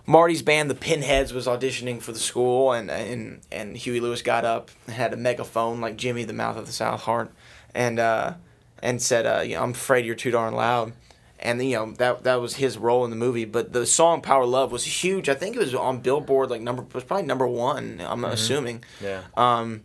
Marty's 0.05 0.41
band, 0.41 0.69
the 0.69 0.75
Pinheads, 0.75 1.33
was 1.33 1.48
auditioning 1.48 2.01
for 2.01 2.12
the 2.12 2.19
school, 2.19 2.74
and 2.74 2.91
and 2.91 3.41
and 3.51 3.77
Huey 3.77 4.00
Lewis 4.00 4.22
got 4.22 4.43
up 4.43 4.69
and 4.86 4.95
had 4.95 5.13
a 5.13 5.17
megaphone 5.17 5.79
like 5.79 5.95
Jimmy, 5.95 6.24
the 6.24 6.33
mouth 6.33 6.57
of 6.57 6.65
the 6.65 6.74
South 6.74 7.01
Hart, 7.01 7.31
and 7.74 8.00
uh, 8.00 8.33
and 8.81 9.01
said, 9.01 9.25
uh, 9.25 9.41
you 9.41 9.55
know, 9.55 9.63
"I'm 9.63 9.72
afraid 9.72 10.05
you're 10.05 10.15
too 10.15 10.31
darn 10.31 10.53
loud." 10.53 10.93
And 11.39 11.62
you 11.62 11.75
know 11.75 11.91
that 11.93 12.24
that 12.24 12.41
was 12.41 12.55
his 12.55 12.77
role 12.77 13.03
in 13.03 13.10
the 13.10 13.17
movie, 13.17 13.45
but 13.45 13.74
the 13.74 13.86
song 13.86 14.22
"Power 14.22 14.45
Love" 14.45 14.72
was 14.72 15.03
huge. 15.03 15.29
I 15.29 15.36
think 15.36 15.55
it 15.55 15.60
was 15.60 15.74
on 15.74 16.00
Billboard, 16.00 16.50
like 16.50 16.62
number 16.62 16.86
was 16.93 17.03
probably 17.03 17.25
number 17.25 17.48
one. 17.48 18.01
I'm 18.05 18.24
assuming. 18.25 18.83
Yeah. 19.01 19.22
Um, 19.36 19.83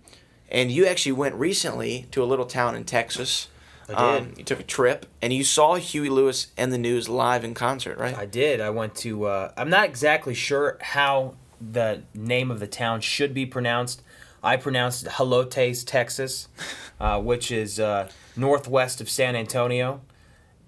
and 0.50 0.70
you 0.70 0.87
actually 0.87 1.12
went 1.12 1.34
recently 1.34 2.06
to 2.12 2.22
a 2.22 2.26
little 2.26 2.46
town 2.46 2.75
in 2.75 2.84
Texas. 2.84 3.48
I 3.88 4.16
Um, 4.16 4.35
you 4.37 4.45
took 4.45 4.61
a 4.61 4.64
trip, 4.64 5.07
and 5.23 5.33
you 5.33 5.45
saw 5.45 5.76
Huey 5.76 6.09
Lewis 6.11 6.49
and 6.57 6.73
the 6.73 6.78
News 6.78 7.09
live 7.09 7.45
in 7.45 7.54
concert, 7.54 7.99
right? 7.99 8.16
I 8.16 8.26
did. 8.26 8.61
I 8.61 8.71
went 8.71 8.95
to. 8.97 9.25
Uh, 9.25 9.52
I'm 9.57 9.71
not 9.71 9.87
exactly 9.87 10.35
sure 10.35 10.78
how 10.80 11.35
the 11.61 12.02
name 12.14 12.50
of 12.50 12.61
the 12.61 12.66
town 12.66 13.00
should 13.00 13.35
be 13.35 13.47
pronounced. 13.47 14.02
I 14.42 14.57
pronounced 14.57 15.07
it 15.07 15.12
Helotes, 15.12 15.85
Texas, 15.85 16.49
uh, 17.00 17.21
which 17.21 17.50
is 17.50 17.80
uh, 17.80 18.09
northwest 18.37 19.00
of 19.00 19.09
San 19.09 19.35
Antonio. 19.35 20.02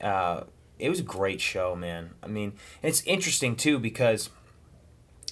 Uh, 0.01 0.45
it 0.79 0.89
was 0.89 1.01
a 1.01 1.05
great 1.05 1.41
show, 1.41 1.77
man. 1.77 2.11
I 2.23 2.27
mean, 2.27 2.55
it's 2.83 3.03
interesting 3.03 3.55
too 3.55 3.79
because 3.79 4.31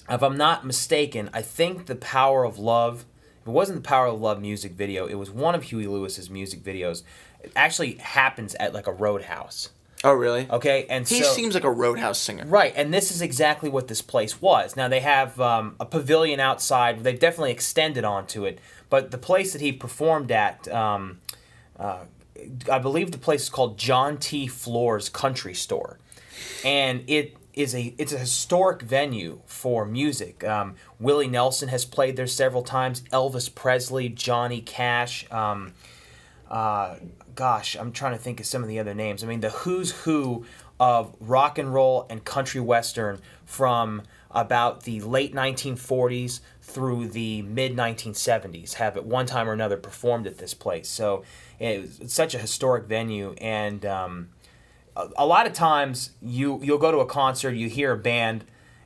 if 0.08 0.22
I'm 0.22 0.36
not 0.36 0.64
mistaken, 0.64 1.30
I 1.32 1.42
think 1.42 1.86
the 1.86 1.96
Power 1.96 2.44
of 2.44 2.58
Love. 2.58 3.04
If 3.42 3.48
it 3.48 3.50
wasn't 3.50 3.82
the 3.82 3.88
Power 3.88 4.06
of 4.06 4.20
Love 4.20 4.40
music 4.40 4.72
video, 4.72 5.06
it 5.06 5.14
was 5.14 5.30
one 5.30 5.54
of 5.54 5.64
Huey 5.64 5.86
Lewis's 5.86 6.28
music 6.28 6.62
videos. 6.62 7.02
It 7.42 7.52
actually 7.54 7.94
happens 7.94 8.54
at 8.56 8.72
like 8.74 8.86
a 8.86 8.92
roadhouse. 8.92 9.70
oh, 10.04 10.12
really? 10.12 10.46
Okay, 10.50 10.86
and 10.88 11.08
He 11.08 11.22
so, 11.22 11.32
seems 11.32 11.54
like 11.54 11.64
a 11.64 11.70
roadhouse 11.70 12.18
singer. 12.18 12.44
Right, 12.46 12.72
and 12.76 12.92
this 12.94 13.10
is 13.10 13.20
exactly 13.20 13.68
what 13.68 13.88
this 13.88 14.02
place 14.02 14.40
was. 14.40 14.76
Now 14.76 14.88
they 14.88 15.00
have 15.00 15.40
um, 15.40 15.76
a 15.80 15.86
pavilion 15.86 16.40
outside. 16.40 17.02
They've 17.02 17.18
definitely 17.18 17.52
extended 17.52 18.04
onto 18.04 18.44
it, 18.44 18.58
but 18.90 19.10
the 19.10 19.18
place 19.18 19.52
that 19.52 19.60
he 19.60 19.72
performed 19.72 20.30
at, 20.30 20.68
um, 20.68 21.18
uh, 21.78 22.04
I 22.70 22.78
believe 22.78 23.10
the 23.10 23.18
place 23.18 23.42
is 23.44 23.48
called 23.50 23.78
John 23.78 24.18
T. 24.18 24.46
Floore's 24.46 25.08
Country 25.08 25.54
Store, 25.54 25.98
and 26.64 27.02
it 27.08 27.36
is 27.54 27.74
a 27.74 27.92
it's 27.98 28.12
a 28.12 28.18
historic 28.18 28.82
venue 28.82 29.40
for 29.46 29.84
music. 29.84 30.44
Um, 30.44 30.76
Willie 31.00 31.26
Nelson 31.26 31.68
has 31.70 31.84
played 31.84 32.16
there 32.16 32.28
several 32.28 32.62
times. 32.62 33.00
Elvis 33.12 33.52
Presley, 33.52 34.08
Johnny 34.08 34.60
Cash. 34.60 35.26
Uh, 36.48 36.96
gosh, 37.34 37.76
I'm 37.76 37.92
trying 37.92 38.12
to 38.12 38.18
think 38.18 38.40
of 38.40 38.46
some 38.46 38.62
of 38.62 38.68
the 38.68 38.78
other 38.78 38.94
names. 38.94 39.22
I 39.22 39.26
mean, 39.26 39.40
the 39.40 39.50
who's 39.50 39.90
who 39.90 40.44
of 40.80 41.14
rock 41.20 41.58
and 41.58 41.72
roll 41.72 42.06
and 42.08 42.24
country 42.24 42.60
western 42.60 43.20
from 43.44 44.02
about 44.30 44.84
the 44.84 45.00
late 45.00 45.34
1940s 45.34 46.40
through 46.62 47.08
the 47.08 47.42
mid 47.42 47.76
1970s 47.76 48.74
have 48.74 48.96
at 48.96 49.04
one 49.04 49.26
time 49.26 49.48
or 49.48 49.52
another 49.52 49.76
performed 49.76 50.26
at 50.26 50.38
this 50.38 50.54
place. 50.54 50.88
So 50.88 51.24
it's 51.58 52.12
such 52.14 52.34
a 52.34 52.38
historic 52.38 52.86
venue, 52.86 53.34
and 53.40 53.84
um, 53.86 54.28
a, 54.96 55.08
a 55.18 55.26
lot 55.26 55.46
of 55.46 55.52
times 55.52 56.10
you 56.22 56.60
you'll 56.62 56.78
go 56.78 56.92
to 56.92 56.98
a 56.98 57.06
concert, 57.06 57.52
you 57.52 57.68
hear 57.68 57.92
a 57.92 57.98
band, 57.98 58.44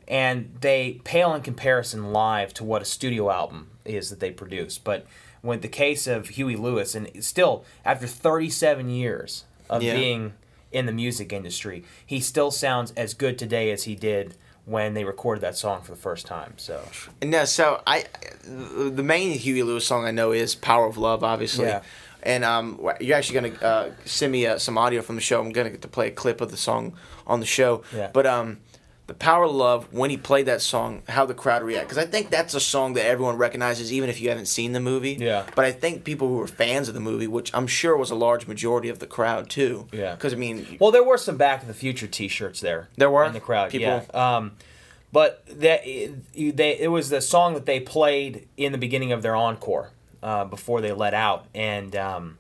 and 0.09 0.57
they 0.61 1.01
pale 1.05 1.35
in 1.35 1.43
comparison 1.43 2.13
live 2.13 2.55
to 2.55 2.65
what 2.65 2.83
a 2.83 2.87
studio 2.87 3.31
album 3.31 3.71
is 3.85 4.11
that 4.11 4.21
they 4.21 4.31
produce. 4.31 4.79
But 4.79 5.07
with 5.43 5.63
the 5.63 5.69
case 5.69 6.07
of 6.07 6.29
Huey 6.29 6.57
Lewis, 6.57 6.95
and 6.95 7.09
still 7.25 7.65
after 7.85 8.07
37 8.07 8.89
years 8.89 9.45
of 9.69 9.83
Yeah. 9.83 9.95
being 9.95 10.33
in 10.71 10.87
the 10.87 10.93
music 10.93 11.33
industry, 11.33 11.85
he 12.07 12.21
still 12.21 12.51
sounds 12.51 12.93
as 12.97 13.15
good 13.15 13.39
today 13.39 13.71
as 13.71 13.85
he 13.85 13.95
did 13.95 14.35
when 14.65 14.95
they 14.95 15.03
recorded 15.05 15.41
that 15.41 15.57
song 15.57 15.83
for 15.83 15.91
the 15.91 15.97
first 15.99 16.25
time. 16.27 16.55
So 16.57 16.81
And 17.21 17.31
now, 17.33 17.45
so 17.45 17.83
I, 17.87 18.05
the 18.45 19.03
main 19.03 19.33
Huey 19.37 19.63
Lewis 19.65 19.85
song 19.87 20.05
I 20.05 20.13
know 20.13 20.31
is 20.33 20.55
"Power 20.55 20.87
of 20.87 20.97
Love," 20.97 21.25
obviously. 21.25 21.67
Yeah. 21.67 21.83
And 22.23 22.45
um, 22.45 22.79
you're 23.01 23.17
actually 23.17 23.41
gonna 23.51 23.67
uh, 23.67 23.91
send 24.05 24.31
me 24.31 24.47
uh, 24.47 24.59
some 24.59 24.79
audio 24.79 25.03
from 25.03 25.17
the 25.17 25.21
show. 25.21 25.41
I'm 25.41 25.51
gonna 25.51 25.71
get 25.71 25.83
to 25.83 25.89
play 25.89 26.07
a 26.07 26.11
clip 26.13 26.41
of 26.41 26.53
the 26.53 26.57
song 26.57 26.93
on 27.27 27.41
the 27.41 27.47
show. 27.47 27.83
Yeah. 27.95 28.11
But 28.13 28.27
um, 28.27 28.61
the 29.07 29.15
"Power 29.15 29.45
of 29.45 29.53
Love" 29.53 29.93
when 29.93 30.11
he 30.11 30.17
played 30.17 30.47
that 30.47 30.63
song, 30.63 31.03
how 31.09 31.27
the 31.27 31.35
crowd 31.35 31.63
react 31.63 31.89
because 31.89 31.99
I 32.03 32.07
think 32.07 32.31
that's 32.31 32.55
a 32.55 32.61
song 32.61 32.95
that 32.95 33.05
everyone 33.05 33.37
recognizes, 33.37 33.93
even 33.93 34.09
if 34.09 34.21
you 34.21 34.29
haven't 34.29 34.47
seen 34.47 34.73
the 34.73 34.81
movie. 34.81 35.17
Yeah. 35.21 35.45
But 35.55 35.65
I 35.65 35.73
think 35.73 36.05
people 36.05 36.29
who 36.29 36.37
were 36.37 36.47
fans 36.47 36.89
of 36.89 36.95
the 36.95 37.01
movie, 37.01 37.27
which 37.27 37.51
I'm 37.55 37.67
sure 37.67 37.97
was 37.97 38.11
a 38.11 38.15
large 38.15 38.47
majority 38.47 38.89
of 38.89 39.01
the 39.01 39.07
crowd 39.07 39.51
too. 39.51 39.89
Yeah. 39.93 40.15
Because 40.15 40.33
I 40.33 40.37
mean, 40.37 40.79
Well, 40.81 40.91
there 40.93 41.05
were 41.05 41.19
some 41.19 41.37
Back 41.37 41.61
to 41.61 41.67
the 41.67 41.75
Future 41.75 42.07
T-shirts 42.07 42.61
there. 42.61 42.89
There 42.97 43.11
were? 43.11 43.25
in 43.25 43.33
the 43.33 43.41
crowd. 43.41 43.71
People- 43.71 44.05
yeah. 44.15 44.37
Um, 44.37 44.53
but 45.13 45.45
that 45.47 45.85
they 45.85 46.79
it 46.79 46.91
was 46.91 47.11
the 47.11 47.21
song 47.21 47.55
that 47.55 47.67
they 47.67 47.81
played 47.81 48.49
in 48.57 48.73
the 48.73 48.79
beginning 48.79 49.13
of 49.13 49.21
their 49.23 49.37
encore 49.37 49.91
uh, 50.23 50.45
before 50.47 50.81
they 50.81 50.93
let 50.93 51.13
out, 51.13 51.47
and 51.55 51.95
um, 51.97 52.39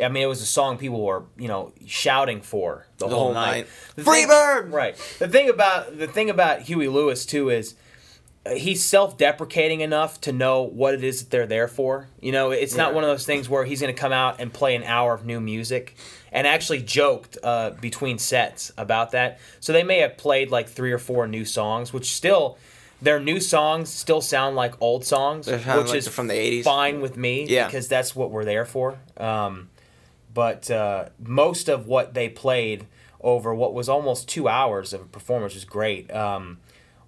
I 0.00 0.08
mean 0.08 0.22
it 0.22 0.26
was 0.26 0.40
a 0.42 0.46
song 0.46 0.78
people 0.78 1.02
were 1.04 1.24
you 1.36 1.48
know 1.48 1.72
shouting 1.86 2.40
for 2.40 2.86
the, 2.98 3.06
The 3.06 3.14
whole, 3.14 3.24
whole 3.26 3.34
night. 3.34 3.66
night. 3.96 4.04
Thing- 4.04 4.70
Right. 4.70 4.96
The 5.18 5.28
thing 5.28 5.48
about 5.50 5.98
the 5.98 6.06
thing 6.06 6.30
about 6.30 6.62
Huey 6.62 6.88
Lewis 6.88 7.26
too 7.26 7.50
is 7.50 7.74
uh, 8.44 8.54
he's 8.54 8.84
self-deprecating 8.84 9.82
enough 9.82 10.20
to 10.22 10.32
know 10.32 10.62
what 10.62 10.94
it 10.94 11.04
is 11.04 11.20
that 11.20 11.30
they're 11.30 11.46
there 11.46 11.68
for. 11.68 12.08
You 12.20 12.32
know, 12.32 12.50
it's 12.50 12.74
not 12.74 12.90
Yeah. 12.90 12.94
one 12.96 13.04
of 13.04 13.10
those 13.10 13.24
things 13.26 13.48
where 13.48 13.64
he's 13.64 13.80
going 13.80 13.94
to 13.94 14.00
come 14.00 14.10
out 14.12 14.40
and 14.40 14.52
play 14.52 14.74
an 14.74 14.82
hour 14.82 15.14
of 15.14 15.24
new 15.24 15.40
music. 15.40 15.94
And 16.32 16.46
actually 16.46 16.80
joked 16.82 17.36
uh, 17.42 17.70
between 17.80 18.18
sets 18.18 18.72
about 18.78 19.10
that. 19.12 19.38
So 19.60 19.72
they 19.74 19.82
may 19.84 19.98
have 19.98 20.16
played 20.16 20.50
like 20.50 20.66
three 20.68 20.90
or 20.90 20.98
four 20.98 21.28
new 21.28 21.44
songs, 21.44 21.92
which 21.92 22.10
still 22.10 22.56
their 23.02 23.20
new 23.20 23.38
songs 23.38 23.90
still 23.90 24.22
sound 24.22 24.56
like 24.56 24.74
old 24.80 25.04
songs, 25.04 25.46
which 25.46 25.66
like 25.66 25.94
is 25.94 26.08
from 26.08 26.28
the 26.28 26.34
80s. 26.34 26.64
Fine 26.64 27.00
with 27.02 27.16
me, 27.18 27.44
Yeah. 27.46 27.66
because 27.66 27.86
that's 27.86 28.16
what 28.16 28.30
we're 28.30 28.46
there 28.46 28.64
for. 28.64 28.98
Um, 29.18 29.68
but 30.34 30.70
uh, 30.70 31.08
most 31.18 31.68
of 31.68 31.86
what 31.86 32.14
they 32.14 32.28
played 32.28 32.86
over 33.20 33.54
what 33.54 33.72
was 33.72 33.88
almost 33.88 34.28
two 34.28 34.48
hours 34.48 34.92
of 34.92 35.00
a 35.00 35.04
performance 35.04 35.54
was 35.54 35.64
great. 35.64 36.12
Um, 36.12 36.58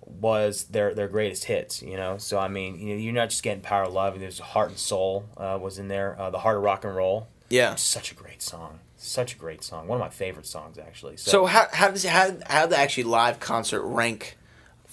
was 0.06 0.64
their 0.64 0.92
their 0.94 1.08
greatest 1.08 1.44
hits, 1.44 1.82
you 1.82 1.96
know. 1.96 2.18
So 2.18 2.38
I 2.38 2.48
mean, 2.48 2.78
you 2.78 2.94
know, 2.94 3.00
you're 3.00 3.12
not 3.14 3.30
just 3.30 3.42
getting 3.42 3.62
Power 3.62 3.84
of 3.84 3.92
Love. 3.94 4.18
There's 4.20 4.38
Heart 4.38 4.68
and 4.70 4.78
Soul 4.78 5.24
uh, 5.36 5.58
was 5.60 5.78
in 5.78 5.88
there. 5.88 6.18
Uh, 6.20 6.30
the 6.30 6.38
Heart 6.40 6.58
of 6.58 6.62
Rock 6.62 6.84
and 6.84 6.94
Roll. 6.94 7.28
yeah. 7.48 7.74
Such 7.76 8.12
a 8.12 8.14
great 8.14 8.42
song. 8.42 8.80
Such 8.96 9.34
a 9.34 9.38
great 9.38 9.62
song. 9.62 9.86
One 9.88 9.96
of 9.98 10.04
my 10.04 10.10
favorite 10.10 10.46
songs, 10.46 10.78
actually. 10.78 11.16
So, 11.16 11.30
So 11.30 11.46
how 11.46 11.66
how 11.72 11.90
does 11.90 12.04
how 12.04 12.36
how 12.46 12.66
the 12.66 12.78
actually 12.78 13.04
live 13.04 13.40
concert 13.40 13.82
rank 13.82 14.36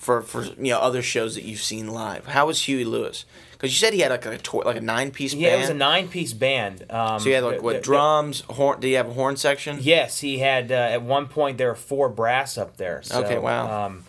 for 0.01 0.21
for 0.23 0.43
you 0.43 0.71
know 0.73 0.79
other 0.79 1.01
shows 1.01 1.35
that 1.35 1.43
you've 1.43 1.61
seen 1.61 1.87
live? 1.87 2.25
How 2.25 2.47
was 2.47 2.63
Huey 2.63 2.83
Lewis? 2.85 3.25
Because 3.51 3.71
you 3.71 3.77
said 3.77 3.93
he 3.93 3.99
had 3.99 4.09
like 4.09 4.25
a 4.25 4.37
toy, 4.39 4.61
like 4.65 4.77
a 4.77 4.81
nine 4.81 5.11
piece 5.11 5.35
yeah, 5.35 5.49
band. 5.49 5.59
it 5.59 5.61
was 5.65 5.69
a 5.69 5.73
nine 5.75 6.07
piece 6.09 6.33
band. 6.33 6.85
Um, 6.91 7.19
so 7.19 7.25
he 7.25 7.31
had 7.31 7.43
like 7.43 7.61
what 7.61 7.75
the- 7.75 7.81
drums, 7.81 8.41
horn? 8.49 8.79
Did 8.79 8.87
he 8.87 8.93
have 8.93 9.07
a 9.09 9.13
horn 9.13 9.37
section? 9.37 9.77
Yes, 9.79 10.19
he 10.19 10.39
had. 10.39 10.71
Uh, 10.71 10.75
at 10.75 11.03
one 11.03 11.27
point, 11.27 11.57
there 11.59 11.67
were 11.67 11.75
four 11.75 12.09
brass 12.09 12.57
up 12.57 12.77
there. 12.77 13.03
So, 13.03 13.23
Okay, 13.23 13.37
wow. 13.37 13.85
Um, 13.85 14.03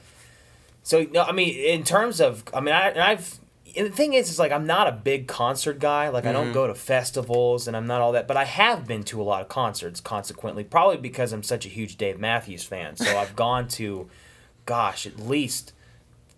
so 0.82 1.06
no, 1.12 1.22
I 1.22 1.32
mean, 1.32 1.54
in 1.54 1.84
terms 1.84 2.20
of, 2.20 2.42
I 2.54 2.60
mean, 2.60 2.74
I, 2.74 2.88
and 2.88 3.00
I've. 3.00 3.38
And 3.74 3.86
the 3.86 3.90
thing 3.90 4.12
is, 4.12 4.28
is 4.28 4.38
like 4.38 4.52
I'm 4.52 4.66
not 4.66 4.86
a 4.86 4.92
big 4.92 5.26
concert 5.28 5.78
guy. 5.78 6.08
Like 6.08 6.24
I 6.24 6.28
Mm-hmm. 6.32 6.42
don't 6.44 6.52
go 6.52 6.66
to 6.66 6.74
festivals, 6.74 7.66
and 7.68 7.74
I'm 7.76 7.86
not 7.86 8.00
all 8.02 8.12
that. 8.12 8.26
But 8.28 8.36
I 8.38 8.44
have 8.44 8.86
been 8.86 9.02
to 9.04 9.20
a 9.20 9.24
lot 9.24 9.40
of 9.42 9.48
concerts. 9.48 9.98
Consequently, 10.00 10.62
probably 10.64 10.96
because 10.98 11.32
I'm 11.32 11.42
such 11.42 11.64
a 11.66 11.68
huge 11.68 11.96
Dave 11.98 12.18
Matthews 12.18 12.64
fan. 12.64 12.96
So 12.96 13.16
I've 13.18 13.34
gone 13.36 13.68
to, 13.68 14.08
gosh, 14.66 15.06
at 15.06 15.18
least 15.20 15.72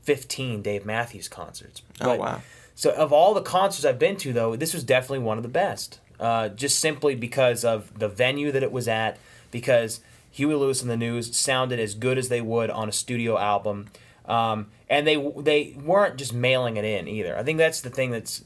fifteen 0.04 0.62
Dave 0.62 0.84
Matthews 0.86 1.28
concerts. 1.28 1.82
Oh, 2.00 2.06
But- 2.06 2.18
wow. 2.18 2.42
So 2.76 2.90
of 2.90 3.12
all 3.12 3.34
the 3.34 3.42
concerts 3.42 3.84
I've 3.84 4.00
been 4.00 4.16
to, 4.16 4.32
though, 4.32 4.56
this 4.56 4.74
was 4.74 4.82
definitely 4.82 5.20
one 5.20 5.36
of 5.36 5.42
the 5.44 5.48
best. 5.48 6.00
Uh, 6.18 6.48
just 6.48 6.78
simply 6.80 7.14
because 7.14 7.64
of 7.64 7.96
the 7.98 8.08
venue 8.08 8.50
that 8.52 8.62
it 8.62 8.72
was 8.72 8.88
at, 8.88 9.16
because 9.50 10.00
Huey 10.30 10.54
Lewis 10.54 10.80
and 10.82 10.90
the 10.90 10.96
News 10.96 11.36
sounded 11.36 11.78
as 11.78 11.94
good 11.94 12.18
as 12.18 12.28
they 12.28 12.40
would 12.40 12.70
on 12.70 12.88
a 12.88 12.92
studio 12.92 13.38
album, 13.38 13.86
um, 14.26 14.66
and 14.88 15.06
they 15.06 15.16
they 15.38 15.76
weren't 15.84 16.16
just 16.16 16.32
mailing 16.32 16.76
it 16.76 16.84
in 16.84 17.06
either. 17.08 17.36
I 17.36 17.42
think 17.42 17.58
that's 17.58 17.80
the 17.80 17.90
thing 17.90 18.10
that's, 18.10 18.44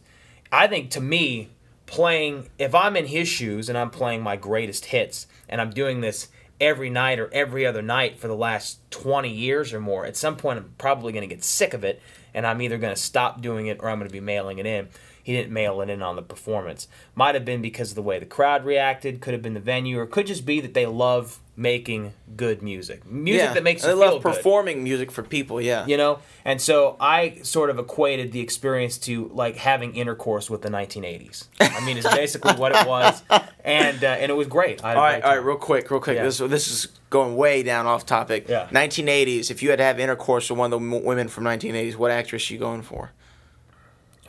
I 0.53 0.67
think 0.67 0.91
to 0.91 1.00
me, 1.00 1.49
playing 1.87 2.49
if 2.59 2.75
I'm 2.75 2.97
in 2.97 3.07
his 3.07 3.29
shoes 3.29 3.69
and 3.71 3.79
I'm 3.79 3.91
playing 3.91 4.23
my 4.23 4.37
greatest 4.37 4.87
hits 4.87 5.27
and 5.49 5.59
I'm 5.61 5.71
doing 5.71 6.00
this 6.03 6.29
every 6.61 6.91
night 6.91 7.19
or 7.19 7.33
every 7.33 7.67
other 7.67 7.83
night 7.83 8.19
for 8.19 8.29
the 8.29 8.35
last 8.35 8.79
20 8.91 9.31
years 9.31 9.73
or 9.73 9.81
more, 9.81 10.05
at 10.07 10.17
some 10.17 10.37
point 10.37 10.59
I'm 10.59 10.75
probably 10.79 11.12
going 11.12 11.29
to 11.29 11.35
get 11.35 11.45
sick 11.45 11.75
of 11.75 11.85
it 11.85 12.00
and 12.35 12.47
I'm 12.47 12.61
either 12.62 12.79
going 12.79 12.95
to 12.95 13.00
stop 13.00 13.41
doing 13.41 13.67
it 13.67 13.79
or 13.81 13.88
I'm 13.88 13.99
going 13.99 14.09
to 14.09 14.12
be 14.12 14.21
mailing 14.21 14.59
it 14.59 14.67
in. 14.67 14.88
He 15.23 15.35
didn't 15.35 15.53
mail 15.53 15.81
it 15.83 15.91
in 15.91 16.03
on 16.03 16.17
the 16.17 16.23
performance. 16.23 16.88
Might 17.15 17.35
have 17.35 17.45
been 17.45 17.61
because 17.61 17.91
of 17.91 17.97
the 17.97 18.03
way 18.03 18.19
the 18.19 18.27
crowd 18.27 18.65
reacted, 18.65 19.21
could 19.21 19.35
have 19.35 19.43
been 19.43 19.55
the 19.55 19.61
venue, 19.61 19.99
or 19.99 20.07
could 20.07 20.27
just 20.27 20.47
be 20.47 20.61
that 20.61 20.73
they 20.73 20.87
love 20.87 21.38
making 21.59 22.15
good 22.37 22.62
music. 22.62 23.05
Music 23.05 23.43
yeah. 23.43 23.53
that 23.53 23.65
makes 23.65 23.83
you 23.83 23.88
feel 23.88 23.99
love 23.99 24.23
good 24.23 24.35
performing 24.35 24.85
music 24.85 25.11
for 25.11 25.25
people. 25.25 25.61
Yeah. 25.61 25.85
you 25.87 25.97
know 25.97 26.21
and 26.45 26.61
so 26.61 26.97
i 27.00 27.38
sort 27.43 27.69
of 27.69 27.79
equated 27.79 28.33
the 28.33 28.41
experience 28.41 28.97
to 28.99 29.29
like 29.35 29.57
having 29.57 29.95
intercourse 29.95 30.49
with 30.49 30.62
the 30.62 30.69
1980s 30.69 31.47
i 31.61 31.85
mean 31.85 31.97
it's 31.97 32.09
basically 32.09 32.53
what 32.55 32.73
it 32.75 32.87
was 32.87 33.23
and 33.65 34.05
uh, 34.05 34.09
and 34.09 34.31
it 34.31 34.35
was 34.35 34.47
great 34.47 34.85
I 34.85 34.95
All 34.95 35.03
right, 35.03 35.23
all 35.23 35.31
right, 35.31 35.45
real 35.45 35.57
quick, 35.57 35.91
real 35.91 36.00
quick. 36.00 36.17
Yeah. 36.17 36.25
This 36.25 36.38
this 36.38 36.69
is 36.69 36.88
going 37.11 37.37
way 37.37 37.62
down 37.62 37.87
off 37.87 38.07
topic. 38.07 38.49
Yeah. 38.49 38.69
1980s. 38.69 39.50
If 39.50 39.62
you 39.62 39.71
had 39.71 39.77
to 39.77 39.85
have 39.85 39.99
intercourse 39.99 40.49
with 40.50 40.59
one 40.59 40.73
of 40.73 40.81
the 40.81 40.99
women 41.00 41.29
from 41.29 41.45
1980s, 41.45 41.97
what 41.97 42.11
actress 42.11 42.50
are 42.50 42.55
you 42.55 42.61
going 42.61 42.83
for? 42.83 43.12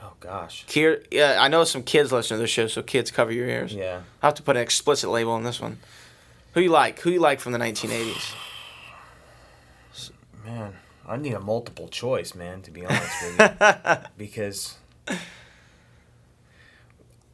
oh 0.01 0.13
gosh 0.19 0.65
Kier, 0.67 1.05
yeah, 1.11 1.37
I 1.39 1.47
know 1.47 1.63
some 1.63 1.83
kids 1.83 2.11
listen 2.11 2.37
to 2.37 2.41
this 2.41 2.49
show, 2.49 2.67
so 2.67 2.81
kids 2.81 3.11
cover 3.11 3.31
your 3.31 3.47
ears. 3.47 3.73
yeah 3.73 4.01
I 4.21 4.27
have 4.27 4.35
to 4.35 4.43
put 4.43 4.55
an 4.55 4.61
explicit 4.61 5.09
label 5.09 5.31
on 5.33 5.43
this 5.43 5.59
one. 5.61 5.77
Who 6.53 6.61
you 6.61 6.69
like? 6.69 6.99
Who 7.01 7.11
you 7.11 7.19
like 7.19 7.39
from 7.39 7.51
the 7.51 7.59
1980s? 7.59 8.35
man 10.45 10.73
i 11.07 11.17
need 11.17 11.33
a 11.33 11.39
multiple 11.39 11.87
choice 11.87 12.33
man 12.33 12.61
to 12.61 12.71
be 12.71 12.85
honest 12.85 13.13
with 13.23 13.39
you 13.61 13.97
because 14.17 14.77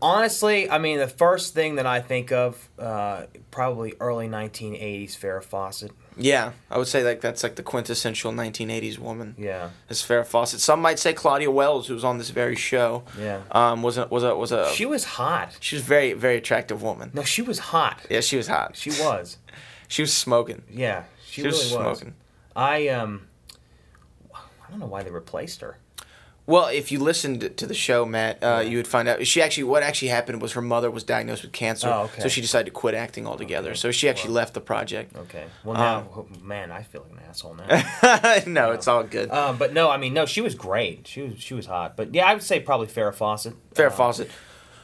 honestly 0.01 0.69
i 0.69 0.77
mean 0.77 0.99
the 0.99 1.07
first 1.07 1.53
thing 1.53 1.75
that 1.75 1.85
i 1.85 1.99
think 2.01 2.31
of 2.31 2.69
uh, 2.77 3.23
probably 3.51 3.93
early 3.99 4.27
1980s 4.27 5.17
farrah 5.17 5.43
fawcett 5.43 5.91
Yeah, 6.17 6.51
I 6.71 6.77
would 6.77 6.87
say 6.87 7.03
like 7.03 7.19
that's 7.21 7.43
like 7.43 7.55
the 7.55 7.63
quintessential 7.63 8.31
1980s 8.31 8.97
woman. 8.99 9.35
yeah 9.37 9.71
Is 9.89 10.01
Farrah 10.01 10.25
Fawcett. 10.25 10.61
Some 10.61 10.79
might 10.81 10.97
say 10.97 11.11
Claudia 11.13 11.51
Wells, 11.51 11.87
who 11.87 11.93
was 11.93 12.05
on 12.05 12.17
this 12.19 12.29
very 12.29 12.55
show. 12.55 13.03
Yeah. 13.19 13.41
Um, 13.51 13.83
was 13.83 13.97
a 13.97 14.07
was 14.07 14.23
a 14.23 14.33
was 14.33 14.51
a 14.53 14.71
she 14.71 14.85
was 14.85 15.03
hot 15.19 15.57
she 15.59 15.75
was 15.75 15.83
very 15.83 16.13
very 16.13 16.37
attractive 16.37 16.81
woman. 16.81 17.11
no 17.13 17.23
she 17.23 17.41
was 17.41 17.59
hot 17.59 17.97
Yeah, 18.09 18.21
she 18.21 18.37
was 18.37 18.47
hot. 18.47 18.75
she 18.77 18.91
was 18.91 19.37
She 19.89 20.01
was 20.03 20.13
smoking. 20.13 20.61
yeah 20.71 21.03
she, 21.25 21.41
She, 21.41 21.47
was 21.47 21.55
really 21.73 21.83
was 21.89 21.97
smoking. 21.99 22.13
I 22.55 22.87
um, 22.89 23.27
I 24.33 24.69
don't 24.71 24.79
know 24.79 24.87
why 24.87 25.03
they 25.03 25.11
replaced 25.11 25.59
her. 25.61 25.77
Well, 26.47 26.67
if 26.67 26.91
you 26.91 26.99
listened 26.99 27.57
to 27.57 27.65
the 27.65 27.73
show, 27.73 28.05
Matt, 28.05 28.43
uh, 28.43 28.63
you 28.65 28.77
would 28.77 28.87
find 28.87 29.07
out 29.07 29.25
she 29.25 29.41
actually 29.41 29.63
what 29.63 29.81
actually 29.81 30.09
happened 30.09 30.41
was 30.41 30.53
her 30.53 30.61
mother 30.61 30.91
was 30.91 31.03
diagnosed 31.03 31.41
with 31.41 31.51
cancer, 31.51 31.87
Oh, 31.89 32.03
okay. 32.03 32.21
so 32.21 32.27
she 32.27 32.39
decided 32.39 32.65
to 32.65 32.71
quit 32.71 32.93
acting 32.93 33.25
altogether. 33.25 33.69
Okay. 33.69 33.77
So 33.77 33.91
she 33.91 34.07
actually 34.07 34.29
Well. 34.29 34.35
left 34.43 34.53
the 34.53 34.61
project. 34.61 35.15
Okay. 35.15 35.45
Well, 35.63 35.73
now, 35.75 36.07
Um, 36.15 36.27
man, 36.47 36.71
I 36.71 36.83
feel 36.83 37.01
like 37.01 37.19
an 37.19 37.27
asshole 37.27 37.55
now. 37.55 38.43
no, 38.47 38.71
it's 38.73 38.87
all 38.87 39.03
good. 39.03 39.31
um, 39.31 39.57
but 39.57 39.73
no, 39.73 39.89
I 39.89 39.97
mean, 39.97 40.13
no, 40.13 40.27
she 40.27 40.41
was 40.41 40.53
great. 40.53 41.07
She 41.07 41.21
was 41.23 41.33
she 41.41 41.55
was 41.55 41.65
hot. 41.65 41.97
But 41.97 42.13
yeah, 42.13 42.25
I 42.27 42.33
would 42.35 42.43
say 42.43 42.59
probably 42.59 42.87
Farrah 42.87 43.15
Fawcett. 43.15 43.55
Farrah 43.73 43.87
Um, 43.91 43.97
Fawcett. 43.97 44.29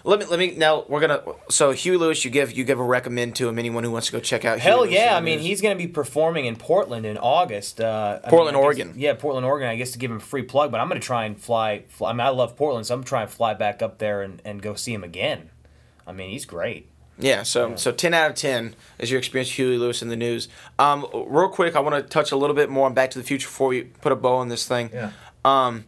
Let 0.04 0.20
me 0.20 0.26
let 0.26 0.40
me 0.40 0.56
now 0.56 0.86
we're 0.88 1.00
gonna 1.00 1.22
so 1.50 1.72
Hugh 1.72 1.98
Lewis 1.98 2.24
you 2.26 2.32
give 2.32 2.52
you 2.52 2.64
give 2.64 2.80
a 2.80 2.84
recommend 2.84 3.36
to 3.38 3.48
him 3.48 3.60
anyone 3.60 3.84
who 3.84 3.92
wants 3.92 4.08
to 4.08 4.14
go 4.14 4.20
check 4.20 4.46
out. 4.46 4.60
Hell 4.60 4.80
Lewis 4.82 4.92
yeah! 4.92 5.16
I 5.16 5.22
mean, 5.22 5.40
he's 5.40 5.62
to 5.78 5.82
be 5.84 5.88
performing 5.88 6.46
in 6.46 6.56
Portland 6.56 7.06
in 7.06 7.18
August. 7.18 7.80
Uh, 7.80 8.20
I 8.24 8.30
Portland, 8.30 8.56
mean, 8.58 8.64
I 8.66 8.68
guess- 8.74 8.80
Oregon. 8.86 8.94
Yeah, 8.98 9.14
Portland, 9.14 9.46
Oregon. 9.46 9.68
I 9.70 9.76
guess 9.76 9.92
to 9.92 10.00
give 10.00 10.10
him 10.12 10.18
a 10.18 10.22
free 10.22 10.44
plug, 10.44 10.72
but 10.72 10.80
I'm 10.80 10.88
to 11.00 11.06
try 11.06 11.26
and 11.26 11.40
fly, 11.40 11.84
fly. 11.90 12.10
I 12.10 12.14
mean, 12.14 12.22
I 12.22 12.30
love 12.30 12.56
Portland, 12.56 12.88
so 12.88 12.96
I'm 12.96 13.04
trying 13.04 13.28
to 13.28 13.34
fly 13.34 13.54
back 13.54 13.82
up 13.82 14.00
there 14.00 14.22
and, 14.22 14.42
and 14.44 14.62
go 14.62 14.74
see 14.76 14.94
him 14.94 15.04
again. 15.04 15.50
I 16.08 16.12
mean, 16.14 16.30
he's 16.32 16.46
great. 16.46 16.88
Yeah, 17.20 17.44
so 17.44 17.76
so 17.76 17.92
ten 17.92 18.16
out 18.16 18.32
of 18.32 18.36
ten 18.36 18.76
is 18.98 19.12
your 19.12 19.20
experience 19.20 19.50
with 19.50 19.56
Huey 19.58 19.78
Lewis 19.78 20.02
in 20.02 20.08
the 20.10 20.16
news. 20.16 20.48
Um, 20.80 21.06
real 21.14 21.50
quick, 21.50 21.76
I 21.76 21.80
want 21.80 21.96
to 21.96 22.02
touch 22.02 22.32
a 22.32 22.36
little 22.36 22.56
bit 22.56 22.70
more 22.72 22.88
on 22.88 22.96
Back 22.96 23.12
to 23.12 23.20
the 23.20 23.24
Future 23.24 23.48
before 23.48 23.68
we 23.68 23.84
put 23.84 24.12
a 24.12 24.16
bow 24.16 24.38
on 24.38 24.48
this 24.50 24.68
thing. 24.68 24.90
Yeah. 24.92 25.12
Um, 25.46 25.86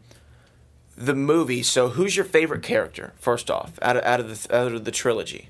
the 0.96 1.16
movie. 1.16 1.64
So, 1.64 1.90
who's 1.90 2.16
your 2.16 2.26
favorite 2.26 2.64
character? 2.64 3.14
First 3.20 3.50
off, 3.50 3.80
out 3.82 3.98
of 3.98 4.04
out 4.04 4.20
of 4.20 4.28
the 4.30 4.56
out 4.56 4.74
of 4.74 4.86
the 4.86 4.92
trilogy, 4.92 5.50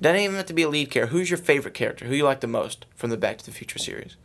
doesn't 0.00 0.20
even 0.20 0.36
have 0.36 0.46
to 0.46 0.54
be 0.54 0.62
a 0.62 0.68
lead 0.68 0.90
character. 0.90 1.12
Who's 1.12 1.30
your 1.30 1.38
favorite 1.38 1.74
character? 1.74 2.06
Who 2.06 2.14
you 2.14 2.24
like 2.24 2.40
the 2.40 2.46
most 2.46 2.86
from 2.96 3.10
the 3.10 3.16
Back 3.16 3.38
to 3.38 3.44
the 3.44 3.52
Future 3.52 3.78
series? 3.78 4.16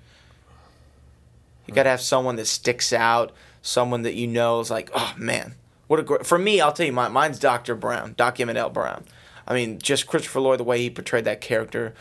You 1.68 1.74
got 1.74 1.84
to 1.84 1.90
have 1.90 2.02
someone 2.02 2.36
that 2.38 2.48
sticks 2.48 2.92
out, 2.92 3.32
someone 3.62 4.02
that 4.02 4.16
you 4.16 4.26
know 4.26 4.60
is 4.60 4.72
like, 4.72 4.90
oh 4.96 5.14
man, 5.18 5.54
what 5.86 6.00
a 6.00 6.04
great. 6.04 6.26
For 6.26 6.40
me, 6.40 6.60
I'll 6.60 6.74
tell 6.74 6.88
you, 6.88 6.92
mine, 6.92 7.12
mine's 7.12 7.38
Doctor 7.38 7.76
Brown, 7.76 8.16
Doc 8.18 8.40
L. 8.40 8.70
Brown. 8.72 9.04
I 9.48 9.54
mean, 9.54 9.78
just 9.78 10.08
Christopher 10.08 10.40
Lloyd, 10.40 10.60
the 10.60 10.64
way 10.64 10.80
he 10.80 10.90
portrayed 10.90 11.26
that 11.26 11.42
character, 11.42 11.94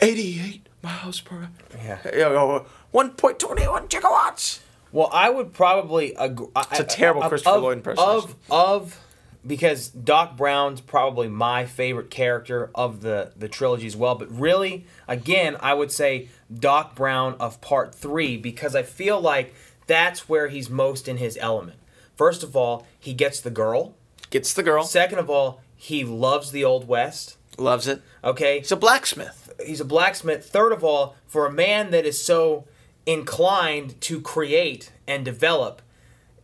eighty-eight 0.00 0.68
miles 0.82 1.20
per 1.20 1.36
hour. 1.36 1.48
Yeah. 1.76 1.98
You 2.04 2.22
oh, 2.22 2.32
know, 2.32 2.36
oh, 2.36 2.50
oh, 2.50 2.66
one 2.92 3.10
point 3.10 3.40
twenty-one 3.40 3.88
gigawatts. 3.88 4.60
Well, 4.92 5.10
I 5.12 5.30
would 5.30 5.52
probably 5.52 6.14
agree. 6.14 6.46
It's 6.70 6.80
a 6.80 6.84
terrible 6.84 7.22
Christopher 7.28 7.58
Lloyd 7.58 7.78
impression. 7.78 8.02
Of 8.04 8.34
of 8.50 9.00
because 9.46 9.88
Doc 9.88 10.36
Brown's 10.36 10.80
probably 10.80 11.28
my 11.28 11.66
favorite 11.66 12.10
character 12.10 12.70
of 12.74 13.00
the 13.02 13.32
the 13.36 13.48
trilogy 13.48 13.86
as 13.86 13.96
well. 13.96 14.14
But 14.14 14.30
really, 14.36 14.86
again, 15.06 15.56
I 15.60 15.74
would 15.74 15.92
say 15.92 16.28
Doc 16.52 16.94
Brown 16.94 17.34
of 17.40 17.60
Part 17.60 17.94
Three 17.94 18.36
because 18.36 18.74
I 18.74 18.82
feel 18.82 19.20
like 19.20 19.54
that's 19.86 20.28
where 20.28 20.48
he's 20.48 20.68
most 20.70 21.08
in 21.08 21.18
his 21.18 21.38
element. 21.40 21.78
First 22.16 22.42
of 22.42 22.56
all, 22.56 22.86
he 22.98 23.12
gets 23.12 23.40
the 23.40 23.50
girl. 23.50 23.94
Gets 24.30 24.52
the 24.54 24.62
girl, 24.64 24.82
Second 24.82 25.20
of 25.20 25.30
all, 25.30 25.60
he 25.76 26.02
loves 26.02 26.50
the 26.50 26.64
Old 26.64 26.88
West. 26.88 27.36
loves 27.58 27.86
it. 27.86 28.02
Okay, 28.24 28.58
He's 28.58 28.72
a 28.72 28.76
blacksmith. 28.76 29.52
he's 29.64 29.80
a 29.80 29.84
blacksmith. 29.84 30.44
Third 30.48 30.72
of 30.72 30.82
all, 30.82 31.14
for 31.28 31.46
a 31.46 31.52
man 31.52 31.92
that 31.92 32.04
is 32.04 32.20
so 32.20 32.64
inclined 33.06 34.00
to 34.02 34.20
create 34.20 34.92
and 35.06 35.24
develop, 35.24 35.80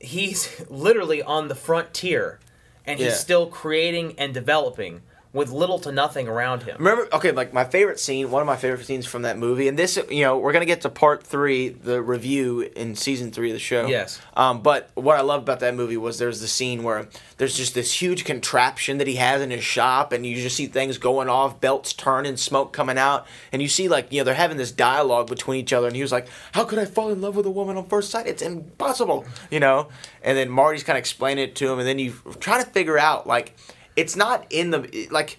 he's 0.00 0.64
literally 0.70 1.20
on 1.22 1.48
the 1.48 1.54
frontier 1.54 2.38
and 2.86 2.98
he's 2.98 3.08
Yeah. 3.08 3.14
still 3.14 3.46
creating 3.46 4.14
and 4.18 4.32
developing 4.32 5.02
with 5.32 5.50
little 5.50 5.78
to 5.78 5.90
nothing 5.90 6.28
around 6.28 6.62
him. 6.64 6.76
Remember, 6.78 7.08
okay, 7.14 7.32
like 7.32 7.54
my 7.54 7.64
favorite 7.64 7.98
scene, 7.98 8.30
one 8.30 8.42
of 8.42 8.46
my 8.46 8.56
favorite 8.56 8.84
scenes 8.84 9.06
from 9.06 9.22
that 9.22 9.38
movie, 9.38 9.66
and 9.66 9.78
this, 9.78 9.98
you 10.10 10.22
know, 10.24 10.36
we're 10.36 10.52
gonna 10.52 10.66
get 10.66 10.82
to 10.82 10.90
part 10.90 11.22
three, 11.22 11.70
the 11.70 12.02
review 12.02 12.60
in 12.76 12.94
season 12.94 13.30
three 13.30 13.48
of 13.48 13.54
the 13.54 13.60
show. 13.60 13.86
Yes. 13.86 14.20
Um, 14.36 14.60
but 14.60 14.90
what 14.94 15.16
I 15.16 15.22
love 15.22 15.42
about 15.42 15.60
that 15.60 15.74
movie 15.74 15.96
was 15.96 16.18
there's 16.18 16.40
the 16.40 16.48
scene 16.48 16.82
where 16.82 17.08
there's 17.38 17.56
just 17.56 17.74
this 17.74 18.02
huge 18.02 18.26
contraption 18.26 18.98
that 18.98 19.06
he 19.06 19.16
has 19.16 19.40
in 19.40 19.50
his 19.50 19.64
shop, 19.64 20.12
and 20.12 20.26
you 20.26 20.36
just 20.36 20.56
see 20.56 20.66
things 20.66 20.98
going 20.98 21.30
off, 21.30 21.60
belts 21.60 21.94
turning, 21.94 22.36
smoke 22.36 22.74
coming 22.74 22.98
out, 22.98 23.26
and 23.52 23.62
you 23.62 23.68
see 23.68 23.88
like 23.88 24.12
you 24.12 24.20
know 24.20 24.24
they're 24.24 24.34
having 24.34 24.58
this 24.58 24.72
dialogue 24.72 25.28
between 25.28 25.60
each 25.60 25.72
other, 25.72 25.86
and 25.86 25.96
he 25.96 26.02
was 26.02 26.12
like, 26.12 26.28
"How 26.52 26.64
could 26.64 26.78
I 26.78 26.84
fall 26.84 27.10
in 27.10 27.22
love 27.22 27.36
with 27.36 27.46
a 27.46 27.50
woman 27.50 27.78
on 27.78 27.86
first 27.86 28.10
sight? 28.10 28.26
It's 28.26 28.42
impossible," 28.42 29.24
you 29.50 29.60
know. 29.60 29.88
And 30.22 30.36
then 30.36 30.50
Marty's 30.50 30.84
kind 30.84 30.98
of 30.98 31.00
explaining 31.00 31.44
it 31.44 31.54
to 31.56 31.72
him, 31.72 31.78
and 31.78 31.88
then 31.88 31.98
you 31.98 32.12
try 32.38 32.62
to 32.62 32.68
figure 32.68 32.98
out 32.98 33.26
like 33.26 33.56
it's 33.96 34.16
not 34.16 34.46
in 34.50 34.70
the 34.70 35.08
like. 35.10 35.38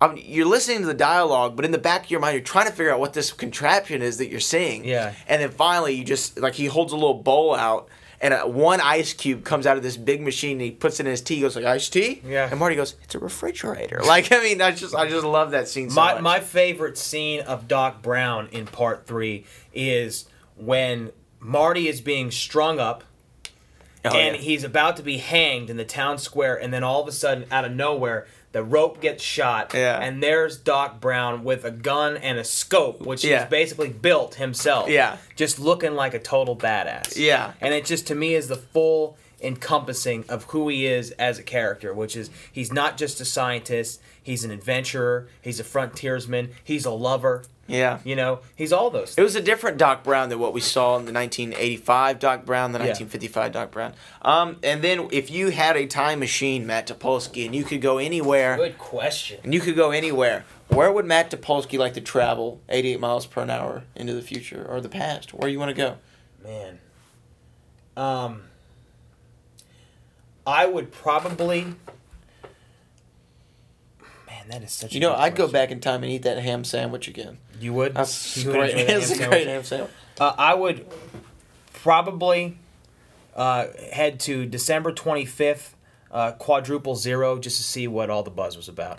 I 0.00 0.14
mean, 0.14 0.24
you're 0.28 0.46
listening 0.46 0.82
to 0.82 0.86
the 0.86 0.94
dialogue, 0.94 1.56
but 1.56 1.64
in 1.64 1.72
the 1.72 1.78
back 1.78 2.04
of 2.04 2.10
your 2.10 2.20
mind, 2.20 2.34
you're 2.34 2.44
trying 2.44 2.66
to 2.66 2.72
figure 2.72 2.92
out 2.92 3.00
what 3.00 3.14
this 3.14 3.32
contraption 3.32 4.00
is 4.00 4.18
that 4.18 4.28
you're 4.28 4.38
seeing. 4.38 4.84
Yeah. 4.84 5.12
And 5.26 5.42
then 5.42 5.50
finally, 5.50 5.94
you 5.94 6.04
just 6.04 6.38
like 6.38 6.54
he 6.54 6.66
holds 6.66 6.92
a 6.92 6.96
little 6.96 7.14
bowl 7.14 7.52
out, 7.52 7.88
and 8.20 8.32
a, 8.32 8.46
one 8.46 8.80
ice 8.80 9.12
cube 9.12 9.44
comes 9.44 9.66
out 9.66 9.76
of 9.76 9.82
this 9.82 9.96
big 9.96 10.22
machine. 10.22 10.52
And 10.52 10.60
he 10.60 10.70
puts 10.70 11.00
it 11.00 11.06
in 11.06 11.10
his 11.10 11.20
tea. 11.20 11.36
He 11.36 11.40
goes 11.40 11.56
like 11.56 11.64
iced 11.64 11.92
tea. 11.92 12.22
Yeah. 12.24 12.48
And 12.48 12.60
Marty 12.60 12.76
goes, 12.76 12.94
"It's 13.02 13.16
a 13.16 13.18
refrigerator." 13.18 14.00
Like 14.06 14.30
I 14.30 14.40
mean, 14.40 14.62
I 14.62 14.70
just 14.70 14.94
I 14.94 15.08
just 15.08 15.24
love 15.26 15.50
that 15.50 15.66
scene 15.66 15.90
so 15.90 15.96
my 15.96 16.14
much. 16.14 16.22
my 16.22 16.40
favorite 16.40 16.96
scene 16.96 17.40
of 17.40 17.66
Doc 17.66 18.00
Brown 18.00 18.48
in 18.52 18.66
part 18.66 19.04
three 19.06 19.46
is 19.74 20.26
when 20.56 21.10
Marty 21.40 21.88
is 21.88 22.00
being 22.00 22.30
strung 22.30 22.78
up 22.78 23.02
Oh, 24.12 24.16
and 24.16 24.36
yeah. 24.36 24.42
he's 24.42 24.64
about 24.64 24.96
to 24.98 25.02
be 25.02 25.18
hanged 25.18 25.70
in 25.70 25.76
the 25.76 25.84
town 25.84 26.18
square, 26.18 26.56
and 26.60 26.72
then 26.72 26.82
all 26.84 27.02
of 27.02 27.08
a 27.08 27.12
sudden, 27.12 27.44
out 27.50 27.64
of 27.64 27.72
nowhere, 27.72 28.26
the 28.52 28.62
rope 28.64 29.00
gets 29.00 29.22
shot, 29.22 29.72
Yeah. 29.74 29.98
and 30.00 30.22
there's 30.22 30.56
Doc 30.56 31.00
Brown 31.00 31.44
with 31.44 31.64
a 31.64 31.70
gun 31.70 32.16
and 32.16 32.38
a 32.38 32.44
scope, 32.44 33.02
which 33.02 33.22
Yeah. 33.24 33.40
he's 33.42 33.50
basically 33.50 33.90
built 33.90 34.36
himself. 34.36 34.88
Yeah. 34.88 35.16
just 35.36 35.58
looking 35.58 35.94
like 35.94 36.14
a 36.14 36.18
total 36.18 36.56
badass. 36.56 37.16
Yeah. 37.16 37.52
and 37.60 37.74
it 37.74 37.84
just 37.84 38.06
to 38.08 38.14
me 38.14 38.34
is 38.34 38.48
the 38.48 38.56
full 38.56 39.16
encompassing 39.40 40.24
of 40.28 40.44
who 40.44 40.68
he 40.68 40.86
is 40.86 41.10
as 41.12 41.38
a 41.38 41.42
character, 41.42 41.92
which 41.94 42.16
is 42.16 42.30
he's 42.52 42.72
not 42.72 42.96
just 42.96 43.20
a 43.20 43.24
scientist, 43.24 44.00
he's 44.22 44.44
an 44.44 44.50
adventurer, 44.50 45.28
he's 45.42 45.60
a 45.60 45.64
frontiersman, 45.64 46.50
he's 46.64 46.84
a 46.84 46.90
lover. 46.90 47.44
Yeah. 47.68 48.00
You 48.02 48.16
know, 48.16 48.40
he's 48.56 48.72
all 48.72 48.90
those. 48.90 49.16
It 49.16 49.22
was 49.22 49.36
a 49.36 49.40
different 49.40 49.78
Doc 49.78 50.02
Brown 50.02 50.28
than 50.30 50.38
what 50.40 50.52
we 50.52 50.60
saw 50.60 50.96
in 50.96 51.04
the 51.04 51.12
1985 51.12 52.18
Doc 52.18 52.44
Brown, 52.44 52.72
the 52.72 52.78
Yeah. 52.78 52.86
1955 52.86 53.52
Doc 53.52 53.70
Brown. 53.70 53.94
Um, 54.22 54.56
and 54.62 54.82
then 54.82 55.08
if 55.12 55.30
you 55.30 55.50
had 55.50 55.76
a 55.76 55.86
time 55.86 56.18
machine, 56.18 56.66
Matt 56.66 56.88
Topolsky, 56.88 57.44
and 57.46 57.54
you 57.54 57.62
could 57.64 57.80
go 57.80 57.98
anywhere, 57.98 58.56
Good 58.56 58.78
question. 58.78 59.38
and 59.44 59.54
you 59.54 59.60
could 59.60 59.76
go 59.76 59.90
anywhere, 59.92 60.44
where 60.68 60.90
would 60.90 61.04
Matt 61.06 61.30
Topolsky 61.30 61.78
like 61.78 61.94
to 61.94 62.00
travel 62.00 62.60
88 62.68 62.98
miles 63.00 63.26
per 63.26 63.48
hour 63.48 63.84
into 63.94 64.14
the 64.14 64.22
future 64.22 64.66
or 64.68 64.80
the 64.80 64.88
past? 64.88 65.32
Where 65.34 65.48
you 65.48 65.58
want 65.58 65.68
to 65.70 65.74
go? 65.74 65.96
Man. 66.42 66.78
Um 67.96 68.42
I 70.46 70.64
would 70.66 70.90
probably 70.92 71.74
Man, 74.26 74.48
that 74.48 74.62
is 74.62 74.72
such 74.72 74.94
You 74.94 75.00
know, 75.00 75.14
I'd 75.14 75.34
go 75.36 75.46
back 75.48 75.70
in 75.70 75.80
time 75.80 76.02
and 76.02 76.10
eat 76.12 76.22
that 76.22 76.38
ham 76.38 76.64
sandwich 76.64 77.08
again. 77.08 77.38
You 77.60 77.72
would? 77.74 77.94
That's 77.94 78.36
You 78.36 78.50
great. 78.52 78.74
that 78.74 78.90
It's 78.96 79.10
a 79.10 79.26
great 79.28 79.46
ham 79.46 79.64
sandwich. 79.64 79.90
Uh, 80.20 80.34
I 80.38 80.54
would 80.54 80.86
probably 81.72 82.58
uh, 83.36 83.66
head 83.92 84.20
to 84.20 84.46
December 84.46 84.92
25th, 84.92 85.70
uh, 86.10 86.32
quadruple 86.32 86.96
zero, 86.96 87.38
just 87.38 87.56
to 87.58 87.62
see 87.62 87.86
what 87.88 88.10
all 88.10 88.22
the 88.22 88.30
buzz 88.30 88.56
was 88.56 88.68
about. 88.68 88.98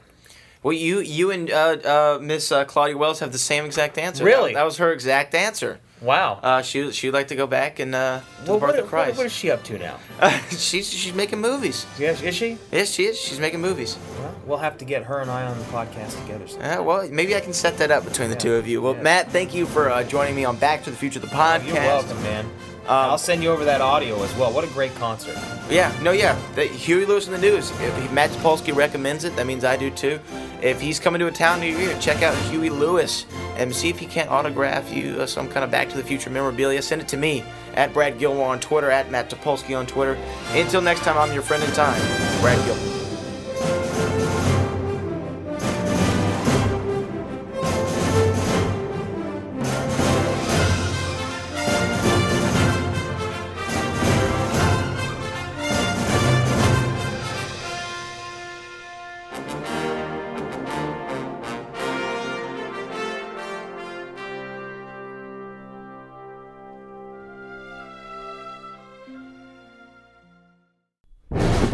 Well, 0.61 0.73
you 0.73 0.99
you 0.99 1.31
and 1.31 1.49
uh, 1.49 1.77
uh, 1.85 2.19
Miss 2.21 2.51
uh, 2.51 2.65
Claudia 2.65 2.97
Wells 2.97 3.19
have 3.19 3.31
the 3.31 3.37
same 3.37 3.63
exact 3.65 3.97
answer. 3.97 4.25
Really? 4.25 4.53
That, 4.53 4.59
that 4.59 4.65
was 4.65 4.77
her 4.77 4.91
exact 4.91 5.33
answer. 5.33 5.79
Wow. 6.01 6.39
Uh, 6.43 6.61
she 6.61 6.91
she'd 6.91 7.11
like 7.11 7.29
to 7.29 7.35
go 7.35 7.47
back 7.47 7.79
and 7.79 7.95
uh, 7.95 8.19
to 8.19 8.51
Well, 8.51 8.59
the 8.59 8.65
birth 8.67 8.75
what, 8.75 8.79
of 8.83 8.89
Christ. 8.89 9.09
what- 9.11 9.17
what 9.19 9.25
is 9.27 9.31
she 9.33 9.51
up 9.51 9.63
to 9.65 9.77
now? 9.77 9.97
she's 10.49 10.91
she's 10.91 11.13
making 11.13 11.39
movies. 11.39 11.85
Yes, 11.97 12.21
is 12.21 12.35
she? 12.35 12.57
Yes, 12.73 12.91
she 12.91 13.05
is. 13.05 13.17
She's 13.17 13.39
making 13.39 13.61
movies. 13.61 13.97
Well, 14.45 14.57
have 14.57 14.77
to 14.79 14.85
get 14.85 15.03
her 15.03 15.19
and 15.19 15.29
I 15.29 15.45
on 15.45 15.57
the 15.57 15.63
podcast 15.65 16.19
together. 16.21 16.45
Uh, 16.79 16.81
well, 16.83 17.07
maybe 17.11 17.35
I 17.35 17.39
can 17.39 17.53
set 17.53 17.77
that 17.77 17.91
up 17.91 18.03
between 18.03 18.29
the 18.29 18.35
Yeah. 18.35 18.39
two 18.39 18.55
of 18.55 18.67
you. 18.67 18.81
Well, 18.81 18.95
Yeah. 18.95 19.01
Matt, 19.03 19.31
thank 19.31 19.53
you 19.53 19.65
for 19.65 19.89
uh, 19.91 20.03
joining 20.03 20.35
me 20.35 20.45
on 20.45 20.55
Back 20.55 20.83
to 20.85 20.89
the 20.91 20.97
Future, 20.97 21.19
the 21.19 21.27
podcast. 21.27 21.67
You're 21.67 21.75
welcome, 21.75 22.21
man. 22.23 22.45
Um, 22.87 22.95
I'll 23.11 23.17
send 23.19 23.43
you 23.43 23.51
over 23.51 23.65
that 23.65 23.81
audio 23.81 24.23
as 24.23 24.35
well. 24.35 24.51
What 24.51 24.63
a 24.63 24.67
great 24.67 24.95
concert. 24.95 25.37
Yeah, 25.69 25.91
no, 26.01 26.09
yeah. 26.11 26.35
The, 26.55 26.63
Huey 26.65 27.05
Lewis 27.05 27.27
in 27.27 27.33
the 27.33 27.37
news. 27.37 27.69
If 27.79 28.11
Matt 28.11 28.31
Topolsky 28.31 28.75
recommends 28.75 29.25
it, 29.25 29.35
that 29.35 29.45
means 29.45 29.63
I 29.63 29.77
do 29.77 29.91
too. 29.91 30.19
If 30.63 30.81
he's 30.81 30.99
coming 30.99 31.19
to 31.19 31.27
a 31.27 31.31
town 31.31 31.59
near 31.59 31.77
you, 31.77 31.93
check 31.99 32.23
out 32.23 32.35
Huey 32.49 32.71
Lewis 32.71 33.25
and 33.57 33.75
see 33.75 33.89
if 33.89 33.99
he 33.99 34.07
can't 34.07 34.31
autograph 34.31 34.91
you 34.91 35.17
uh, 35.21 35.27
some 35.27 35.47
kind 35.47 35.63
of 35.63 35.69
Back 35.69 35.89
to 35.89 35.97
the 35.97 36.03
Future 36.03 36.31
memorabilia. 36.31 36.81
Send 36.81 37.01
it 37.01 37.07
to 37.09 37.17
me 37.17 37.43
at 37.75 37.93
Brad 37.93 38.17
Gilmore 38.17 38.47
on 38.49 38.59
Twitter, 38.59 38.89
at 38.89 39.11
Matt 39.11 39.29
Topolsky 39.29 39.77
on 39.77 39.85
Twitter. 39.85 40.17
Until 40.53 40.81
next 40.81 41.01
time, 41.01 41.15
I'm 41.19 41.31
your 41.31 41.43
friend 41.43 41.61
in 41.63 41.69
time, 41.73 41.99
Brad 42.41 42.57
Gilmore. 42.65 42.98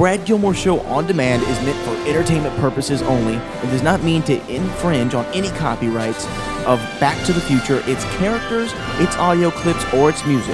Brad 0.05 0.23
Gilmore 0.23 0.53
Show 0.53 0.81
on 0.81 1.07
demand 1.07 1.41
is 1.41 1.59
meant 1.61 1.83
for 1.83 2.07
entertainment 2.07 2.55
purposes 2.57 3.01
only 3.01 3.37
and 3.37 3.71
does 3.71 3.81
not 3.81 4.03
mean 4.03 4.21
to 4.21 4.35
infringe 4.53 5.15
on 5.15 5.25
any 5.33 5.49
copyrights 5.57 6.27
of 6.67 6.77
Back 6.99 7.25
to 7.25 7.33
the 7.33 7.41
Future, 7.41 7.81
its 7.87 8.03
characters, 8.17 8.71
its 8.99 9.15
audio 9.15 9.49
clips, 9.49 9.83
or 9.95 10.11
its 10.11 10.23
music. 10.27 10.53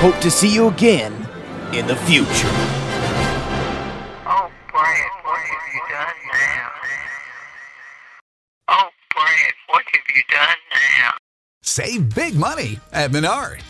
Hope 0.00 0.18
to 0.20 0.30
see 0.30 0.48
you 0.48 0.68
again 0.68 1.12
in 1.74 1.86
the 1.86 1.96
future. 1.96 2.48
Oh, 4.24 4.50
Brad, 4.72 5.10
what 5.22 5.40
have 5.42 5.66
you 5.74 5.82
done 5.90 6.16
now? 6.32 6.70
Oh, 8.68 8.88
Brad, 9.14 9.54
what 9.68 9.84
have 9.92 10.16
you 10.16 10.22
done 10.30 10.56
now? 11.02 11.10
Save 11.60 12.14
big 12.14 12.34
money 12.36 12.80
at 12.90 13.10
Menards. 13.10 13.69